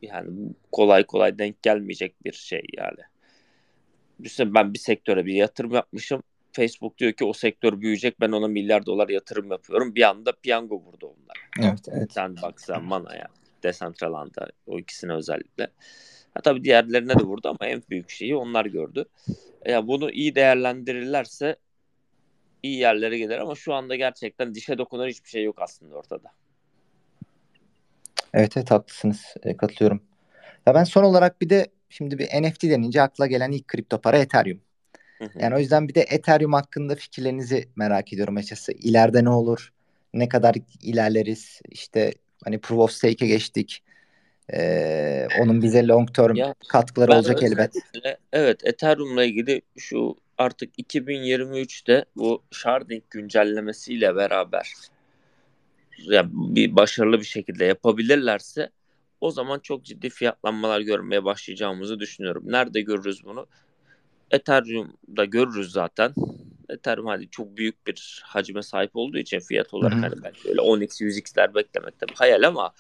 Yani 0.01 0.29
kolay 0.71 1.03
kolay 1.03 1.39
denk 1.39 1.63
gelmeyecek 1.63 2.25
bir 2.25 2.33
şey 2.33 2.63
yani. 2.77 2.99
Düşünsene 4.23 4.53
ben 4.53 4.73
bir 4.73 4.79
sektöre 4.79 5.25
bir 5.25 5.33
yatırım 5.33 5.73
yapmışım. 5.73 6.23
Facebook 6.51 6.97
diyor 6.97 7.13
ki 7.13 7.25
o 7.25 7.33
sektör 7.33 7.81
büyüyecek 7.81 8.21
ben 8.21 8.31
ona 8.31 8.47
milyar 8.47 8.85
dolar 8.85 9.09
yatırım 9.09 9.51
yapıyorum. 9.51 9.95
Bir 9.95 10.09
anda 10.09 10.31
piyango 10.31 10.75
vurdu 10.75 11.07
onlar. 11.07 11.67
Evet, 11.69 11.79
evet. 11.91 12.13
Sandbox'a, 12.13 12.79
Mana'ya, 12.79 13.27
Decentraland'a 13.63 14.47
o 14.67 14.79
ikisine 14.79 15.13
özellikle. 15.13 15.67
Ha, 16.33 16.41
tabii 16.41 16.63
diğerlerine 16.63 17.19
de 17.19 17.23
vurdu 17.23 17.47
ama 17.47 17.69
en 17.69 17.83
büyük 17.89 18.09
şeyi 18.09 18.35
onlar 18.35 18.65
gördü. 18.65 19.05
Ya 19.65 19.71
yani 19.71 19.88
bunu 19.88 20.12
iyi 20.12 20.35
değerlendirirlerse 20.35 21.55
iyi 22.63 22.79
yerlere 22.79 23.17
gelir 23.17 23.38
ama 23.38 23.55
şu 23.55 23.73
anda 23.73 23.95
gerçekten 23.95 24.55
dişe 24.55 24.77
dokunan 24.77 25.07
hiçbir 25.07 25.29
şey 25.29 25.43
yok 25.43 25.62
aslında 25.62 25.95
ortada. 25.95 26.31
Evet 28.34 28.58
evet 28.58 28.72
haklısınız. 28.72 29.22
E, 29.44 29.58
katılıyorum. 29.58 30.02
Ya 30.65 30.76
ben 30.76 30.84
son 30.84 31.04
olarak 31.04 31.42
bir 31.42 31.50
de 31.50 31.68
şimdi 31.89 32.18
bir 32.20 32.26
NFT 32.26 32.63
denince 32.63 33.02
akla 33.02 33.28
gelen 33.28 33.52
ilk 33.52 33.68
kripto 33.68 34.02
para 34.02 34.18
Ethereum. 34.18 34.62
Yani 35.39 35.56
o 35.56 35.60
yüzden 35.60 35.88
bir 35.88 35.96
de 35.96 36.02
Ethereum 36.02 36.54
hakkında 36.54 36.96
fikirlerinizi 36.96 37.68
merak 37.76 38.13
ediyorum 38.13 38.38
açıkçası. 38.38 38.72
İleride 38.72 39.24
ne 39.24 39.30
olur? 39.30 39.74
Ne 40.13 40.30
kadar 40.30 40.56
ilerleriz? 40.82 41.62
İşte 41.70 42.13
hani 42.44 42.60
Proof 42.60 42.80
of 42.80 42.92
Stake'e 42.92 43.28
geçtik. 43.28 43.84
Ee, 44.54 45.28
onun 45.39 45.62
bize 45.62 45.88
long 45.88 46.15
term 46.15 46.36
ya, 46.36 46.56
katkıları 46.70 47.12
olacak 47.12 47.44
elbet. 47.44 47.74
Evet 48.34 48.65
Ethereum'la 48.65 49.24
ilgili 49.24 49.62
şu 49.78 50.15
artık 50.38 50.80
2023'te 50.80 52.06
bu 52.15 52.44
sharding 52.52 53.04
güncellemesiyle 53.10 54.15
beraber 54.15 54.74
ya 56.03 56.29
bir 56.31 56.75
başarılı 56.75 57.19
bir 57.19 57.25
şekilde 57.25 57.65
yapabilirlerse 57.65 58.69
o 59.21 59.31
zaman 59.31 59.59
çok 59.59 59.85
ciddi 59.85 60.09
fiyatlanmalar 60.09 60.81
görmeye 60.81 61.23
başlayacağımızı 61.23 61.99
düşünüyorum. 61.99 62.43
Nerede 62.45 62.81
görürüz 62.81 63.25
bunu? 63.25 63.47
Ethereum'da 64.31 65.25
görürüz 65.25 65.71
zaten. 65.71 66.13
Ethereum 66.69 67.07
hani 67.07 67.29
çok 67.29 67.57
büyük 67.57 67.88
bir 67.88 68.23
hacme 68.25 68.63
sahip 68.63 68.91
olduğu 68.93 69.17
için 69.17 69.39
fiyat 69.39 69.73
olarak 69.73 69.93
Hı-hı. 69.93 70.01
hani 70.01 70.23
belki 70.23 70.49
öyle 70.49 70.62
10x 70.62 71.01
100x'ler 71.01 71.55
beklemek 71.55 71.99
tabii 71.99 72.13
hayal 72.15 72.43
ama 72.43 72.71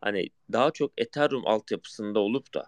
hani 0.00 0.28
daha 0.52 0.70
çok 0.70 0.92
Ethereum 0.98 1.46
altyapısında 1.46 2.18
olup 2.18 2.54
da 2.54 2.66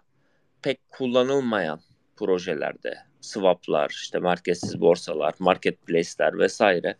pek 0.61 0.89
kullanılmayan 0.89 1.79
projelerde 2.15 2.97
swaplar, 3.21 3.89
işte 3.89 4.19
merkezsiz 4.19 4.81
borsalar, 4.81 5.33
marketplace'ler 5.39 6.39
vesaire 6.39 6.95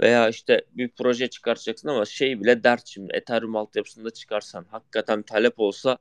veya 0.00 0.28
işte 0.28 0.64
bir 0.72 0.88
proje 0.88 1.28
çıkaracaksın 1.28 1.88
ama 1.88 2.04
şey 2.04 2.40
bile 2.40 2.64
dert 2.64 2.86
şimdi 2.86 3.12
Ethereum 3.14 3.56
altyapısında 3.56 4.10
çıkarsan 4.10 4.66
hakikaten 4.70 5.22
talep 5.22 5.54
olsa 5.60 5.98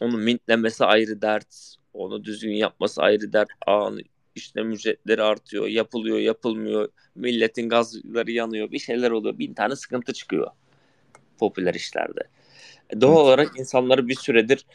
onu 0.00 0.18
mintlemesi 0.18 0.84
ayrı 0.84 1.22
dert, 1.22 1.74
onu 1.92 2.24
düzgün 2.24 2.54
yapması 2.54 3.02
ayrı 3.02 3.32
dert. 3.32 3.48
Ağın 3.66 4.02
işlem 4.34 4.72
ücretleri 4.72 5.22
artıyor, 5.22 5.66
yapılıyor, 5.66 6.18
yapılmıyor. 6.18 6.88
Milletin 7.14 7.68
gazları 7.68 8.30
yanıyor, 8.30 8.70
bir 8.70 8.78
şeyler 8.78 9.10
oluyor. 9.10 9.38
Bin 9.38 9.54
tane 9.54 9.76
sıkıntı 9.76 10.12
çıkıyor 10.12 10.50
popüler 11.38 11.74
işlerde. 11.74 12.20
E, 12.90 13.00
doğal 13.00 13.12
evet. 13.12 13.24
olarak 13.24 13.58
insanları 13.58 14.08
bir 14.08 14.14
süredir 14.14 14.66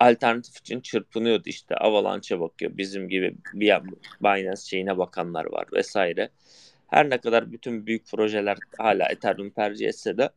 alternatif 0.00 0.56
için 0.56 0.80
çırpınıyordu 0.80 1.42
işte. 1.46 1.74
Avalanche'a 1.74 2.40
bakıyor. 2.40 2.76
Bizim 2.76 3.08
gibi 3.08 3.34
bir 3.54 3.74
Binance 4.22 4.62
şeyine 4.62 4.98
bakanlar 4.98 5.44
var 5.44 5.66
vesaire. 5.72 6.30
Her 6.90 7.10
ne 7.10 7.18
kadar 7.18 7.52
bütün 7.52 7.86
büyük 7.86 8.06
projeler 8.06 8.58
hala 8.78 9.08
Ethereum 9.08 9.50
tercih 9.50 9.88
etse 9.88 10.18
de 10.18 10.30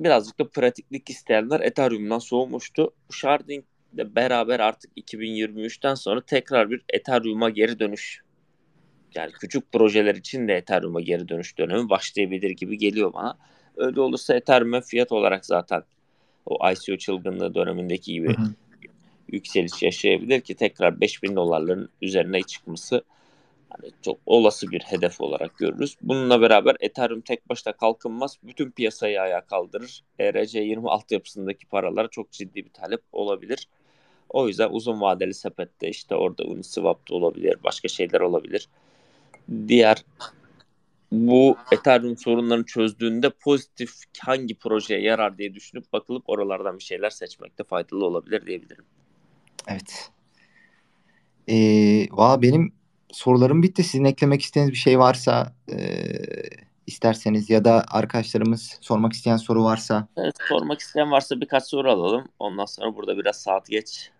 birazcık 0.00 0.38
da 0.38 0.48
pratiklik 0.48 1.10
isteyenler 1.10 1.60
Ethereum'dan 1.60 2.18
soğumuştu. 2.18 2.94
Bu 3.08 3.12
sharding 3.12 3.64
ile 3.94 4.14
beraber 4.14 4.60
artık 4.60 4.90
2023'ten 4.96 5.94
sonra 5.94 6.20
tekrar 6.20 6.70
bir 6.70 6.82
Ethereum'a 6.88 7.50
geri 7.50 7.78
dönüş 7.78 8.22
yani 9.14 9.32
küçük 9.32 9.72
projeler 9.72 10.14
için 10.14 10.48
de 10.48 10.54
Ethereum'a 10.54 11.00
geri 11.00 11.28
dönüş 11.28 11.58
dönemi 11.58 11.90
başlayabilir 11.90 12.50
gibi 12.50 12.78
geliyor 12.78 13.12
bana. 13.12 13.38
Öyle 13.76 14.00
olursa 14.00 14.34
Ethereum'a 14.34 14.80
fiyat 14.80 15.12
olarak 15.12 15.46
zaten 15.46 15.82
o 16.46 16.70
ICO 16.70 16.96
çılgınlığı 16.96 17.54
dönemindeki 17.54 18.12
gibi 18.12 18.36
hı 18.36 18.42
hı. 18.42 18.46
yükseliş 19.28 19.82
yaşayabilir 19.82 20.40
ki 20.40 20.54
tekrar 20.54 21.00
5000 21.00 21.36
dolarların 21.36 21.88
üzerine 22.02 22.42
çıkması 22.42 23.04
hani 23.80 23.92
çok 24.02 24.18
olası 24.26 24.70
bir 24.70 24.80
hedef 24.80 25.20
olarak 25.20 25.58
görürüz. 25.58 25.96
Bununla 26.02 26.40
beraber 26.40 26.76
Ethereum 26.80 27.20
tek 27.20 27.48
başına 27.48 27.72
kalkınmaz. 27.72 28.38
Bütün 28.42 28.70
piyasayı 28.70 29.20
ayağa 29.20 29.40
kaldırır. 29.40 30.04
ERC20 30.18 30.88
altyapısındaki 30.88 31.66
paralara 31.66 32.08
çok 32.08 32.32
ciddi 32.32 32.64
bir 32.64 32.70
talep 32.70 33.02
olabilir. 33.12 33.68
O 34.28 34.48
yüzden 34.48 34.68
uzun 34.70 35.00
vadeli 35.00 35.34
sepette 35.34 35.88
işte 35.88 36.14
orada 36.14 36.44
Uniswap 36.44 37.10
da 37.10 37.14
olabilir, 37.14 37.56
başka 37.64 37.88
şeyler 37.88 38.20
olabilir. 38.20 38.68
Diğer 39.68 40.04
bu 41.12 41.56
Ethereum 41.72 42.16
sorunlarını 42.16 42.64
çözdüğünde 42.64 43.30
pozitif 43.30 43.90
hangi 44.18 44.54
projeye 44.54 45.00
yarar 45.00 45.38
diye 45.38 45.54
düşünüp 45.54 45.92
bakılıp 45.92 46.24
oralardan 46.26 46.78
bir 46.78 46.84
şeyler 46.84 47.10
seçmekte 47.10 47.64
faydalı 47.64 48.04
olabilir 48.04 48.46
diyebilirim. 48.46 48.84
Evet. 49.68 50.10
Ee, 51.48 52.06
valla 52.10 52.42
benim 52.42 52.72
sorularım 53.14 53.62
bitti. 53.62 53.84
Sizin 53.84 54.04
eklemek 54.04 54.42
istediğiniz 54.42 54.72
bir 54.72 54.78
şey 54.78 54.98
varsa 54.98 55.52
e, 55.72 55.78
isterseniz 56.86 57.50
ya 57.50 57.64
da 57.64 57.84
arkadaşlarımız 57.90 58.78
sormak 58.80 59.12
isteyen 59.12 59.36
soru 59.36 59.64
varsa. 59.64 60.08
Evet, 60.16 60.34
sormak 60.48 60.80
isteyen 60.80 61.10
varsa 61.10 61.40
birkaç 61.40 61.64
soru 61.64 61.90
alalım. 61.90 62.24
Ondan 62.38 62.64
sonra 62.64 62.96
burada 62.96 63.18
biraz 63.18 63.36
saat 63.36 63.66
geç. 63.66 64.10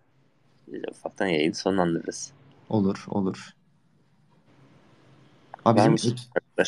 Ufaktan 0.91 1.27
yayın 1.27 1.53
sonlandırırız. 1.53 2.33
Olur, 2.69 3.05
olur. 3.09 3.49
Abi 5.65 5.81
var, 5.81 5.95
bizim 5.95 6.17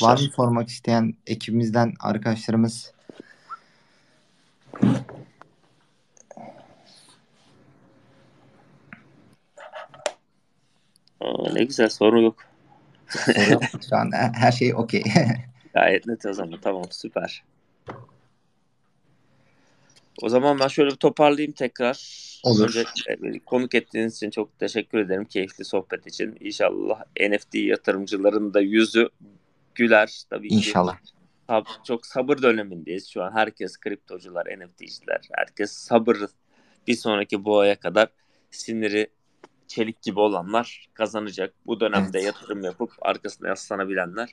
var 0.01 0.21
mı 0.21 0.29
sormak 0.37 0.69
isteyen 0.69 1.15
ekibimizden 1.27 1.95
arkadaşlarımız? 2.01 2.93
Aa, 11.21 11.53
ne 11.53 11.65
güzel 11.65 11.89
soru 11.89 12.23
yok. 12.23 12.37
Şu 13.89 13.97
an 13.97 14.11
her 14.13 14.53
şey 14.53 14.75
okey. 14.75 15.05
Gayet 15.75 16.07
net 16.07 16.27
o 16.27 16.33
zaman. 16.33 16.61
Tamam 16.63 16.85
süper. 16.91 17.45
O 20.23 20.29
zaman 20.29 20.59
ben 20.61 20.69
şöyle 20.69 20.91
bir 20.91 20.97
toparlayayım 20.97 21.53
tekrar. 21.53 22.27
Olur. 22.45 22.65
Önce 22.65 22.85
e, 23.09 23.39
konuk 23.39 23.75
ettiğiniz 23.75 24.17
için 24.17 24.31
çok 24.31 24.59
teşekkür 24.59 24.99
ederim. 24.99 25.25
Keyifli 25.25 25.65
sohbet 25.65 26.07
için. 26.07 26.37
İnşallah 26.41 27.05
NFT 27.21 27.55
yatırımcıların 27.55 28.55
da 28.55 28.61
yüzü 28.61 29.09
güler. 29.75 30.23
Tabii 30.31 30.49
İnşallah. 30.49 30.97
Ki. 30.99 31.13
Çok 31.85 32.07
sabır 32.07 32.43
dönemindeyiz 32.43 33.09
şu 33.09 33.23
an. 33.23 33.33
Herkes 33.33 33.77
kriptocular, 33.77 34.47
NFT'ciler. 34.47 35.21
Herkes 35.33 35.73
sabır 35.73 36.17
bir 36.87 36.95
sonraki 36.95 37.45
boğaya 37.45 37.77
kadar 37.77 38.09
siniri 38.51 39.11
çelik 39.69 40.03
gibi 40.03 40.21
olanlar 40.21 40.87
kazanacak. 40.95 41.55
Bu 41.67 41.81
dönemde 41.81 42.19
evet. 42.19 42.25
yatırım 42.25 42.65
yapıp 42.65 42.91
arkasına 43.01 43.49
yaslanabilenler 43.49 44.31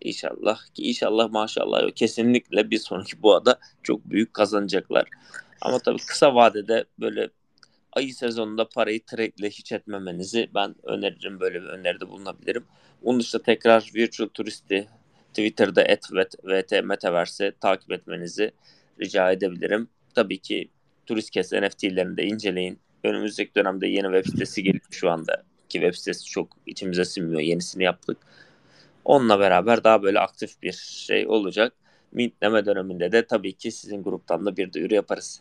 İnşallah 0.00 0.66
ki 0.74 0.82
inşallah 0.82 1.30
maşallah 1.30 1.90
kesinlikle 1.90 2.70
bir 2.70 2.78
sonraki 2.78 3.22
boğada 3.22 3.58
çok 3.82 4.04
büyük 4.04 4.34
kazanacaklar. 4.34 5.08
Ama 5.60 5.78
tabii 5.78 5.98
kısa 5.98 6.34
vadede 6.34 6.84
böyle 7.00 7.28
ayı 7.92 8.14
sezonunda 8.14 8.68
parayı 8.68 9.04
trade'le 9.04 9.50
hiç 9.50 9.72
etmemenizi 9.72 10.50
ben 10.54 10.74
öneririm. 10.82 11.40
Böyle 11.40 11.62
bir 11.62 11.66
öneride 11.66 12.08
bulunabilirim. 12.08 12.64
Onun 13.02 13.20
dışında 13.20 13.42
tekrar 13.42 13.90
Virtual 13.94 14.28
Turist'i 14.28 14.88
Twitter'da 15.28 15.82
et 15.82 16.04
VT 16.44 16.84
Metaverse'e 16.84 17.52
takip 17.60 17.92
etmenizi 17.92 18.52
rica 19.00 19.32
edebilirim. 19.32 19.88
Tabii 20.14 20.38
ki 20.38 20.68
Turist 21.06 21.30
Kes 21.30 21.52
NFT'lerini 21.52 22.16
de 22.16 22.24
inceleyin. 22.24 22.78
Önümüzdeki 23.04 23.54
dönemde 23.54 23.86
yeni 23.86 24.14
web 24.14 24.32
sitesi 24.32 24.62
geliyor 24.62 24.84
şu 24.90 25.10
anda. 25.10 25.42
Ki 25.68 25.80
web 25.80 25.94
sitesi 25.94 26.24
çok 26.24 26.48
içimize 26.66 27.04
sinmiyor. 27.04 27.40
Yenisini 27.40 27.84
yaptık. 27.84 28.18
Onunla 29.04 29.40
beraber 29.40 29.84
daha 29.84 30.02
böyle 30.02 30.20
aktif 30.20 30.62
bir 30.62 30.72
şey 30.72 31.26
olacak. 31.26 31.72
Mintleme 32.12 32.66
döneminde 32.66 33.12
de 33.12 33.26
tabii 33.26 33.52
ki 33.52 33.72
sizin 33.72 34.02
gruptan 34.02 34.46
da 34.46 34.56
bir 34.56 34.72
duyuru 34.72 34.94
yaparız. 34.94 35.40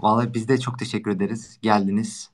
Vallahi 0.00 0.34
biz 0.34 0.48
de 0.48 0.60
çok 0.60 0.78
teşekkür 0.78 1.10
ederiz. 1.10 1.58
Geldiniz. 1.62 2.30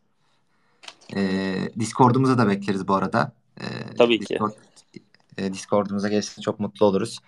Ee, 1.17 1.55
Discord'umuza 1.79 2.39
da 2.39 2.49
bekleriz 2.49 2.89
bu 2.89 2.95
arada. 2.95 3.33
Ee, 3.61 3.65
tabii 3.99 4.21
Discord, 4.21 4.53
ki. 4.93 5.03
E, 5.39 5.53
Discord'umuza 5.53 6.09
gelirseniz 6.09 6.45
çok 6.45 6.61
mutlu 6.61 6.87
oluruz. 6.87 7.19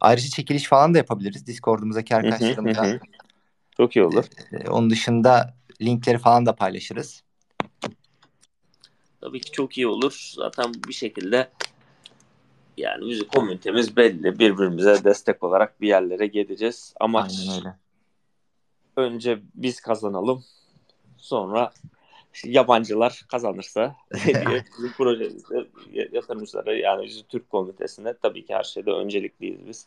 Ayrıca 0.00 0.28
çekiliş 0.28 0.64
falan 0.64 0.94
da 0.94 0.98
yapabiliriz. 0.98 1.46
Discord'umuzdaki 1.46 2.16
arkadaşlarımızla. 2.16 2.98
çok 3.76 3.96
iyi 3.96 4.04
olur. 4.04 4.24
Ee, 4.52 4.68
onun 4.68 4.90
dışında 4.90 5.54
linkleri 5.84 6.18
falan 6.18 6.46
da 6.46 6.54
paylaşırız. 6.54 7.22
Tabii 9.20 9.40
ki 9.40 9.50
çok 9.50 9.78
iyi 9.78 9.86
olur. 9.86 10.32
Zaten 10.34 10.74
bir 10.88 10.92
şekilde 10.92 11.50
yani 12.76 13.10
bizim 13.10 13.28
komünitemiz 13.28 13.96
belli. 13.96 14.38
Birbirimize 14.38 15.04
destek 15.04 15.42
olarak 15.42 15.80
bir 15.80 15.88
yerlere 15.88 16.26
geleceğiz. 16.26 16.94
Amaç 17.00 17.48
önce 18.96 19.38
biz 19.54 19.80
kazanalım. 19.80 20.44
Sonra 21.16 21.72
yabancılar 22.44 23.24
kazanırsa 23.28 23.96
bizim 24.78 24.92
projemizde 24.96 25.68
yatırımcılara 26.12 26.74
yani 26.74 27.10
Türk 27.28 27.50
komitesine 27.50 28.14
tabii 28.22 28.46
ki 28.46 28.54
her 28.54 28.62
şeyde 28.62 28.90
öncelikliyiz 28.90 29.66
biz. 29.66 29.86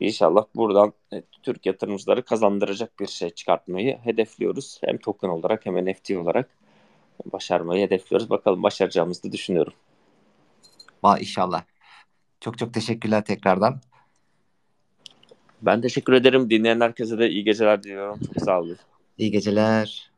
İnşallah 0.00 0.44
buradan 0.54 0.92
e, 1.12 1.22
Türk 1.42 1.66
yatırımcıları 1.66 2.24
kazandıracak 2.24 3.00
bir 3.00 3.06
şey 3.06 3.30
çıkartmayı 3.30 3.98
hedefliyoruz. 3.98 4.78
Hem 4.84 4.98
token 4.98 5.28
olarak 5.28 5.66
hem 5.66 5.86
NFT 5.86 6.10
olarak 6.10 6.50
başarmayı 7.32 7.86
hedefliyoruz. 7.86 8.30
Bakalım 8.30 8.62
başaracağımızı 8.62 9.22
da 9.22 9.32
düşünüyorum. 9.32 9.72
Va 11.04 11.18
inşallah. 11.18 11.62
Çok 12.40 12.58
çok 12.58 12.74
teşekkürler 12.74 13.24
tekrardan. 13.24 13.80
Ben 15.62 15.80
teşekkür 15.80 16.12
ederim. 16.12 16.50
Dinleyen 16.50 16.80
herkese 16.80 17.18
de 17.18 17.30
iyi 17.30 17.44
geceler 17.44 17.82
diliyorum. 17.82 18.20
Çok 18.34 18.44
sağ 18.44 18.60
olun. 18.60 18.76
İyi 19.18 19.30
geceler. 19.30 20.09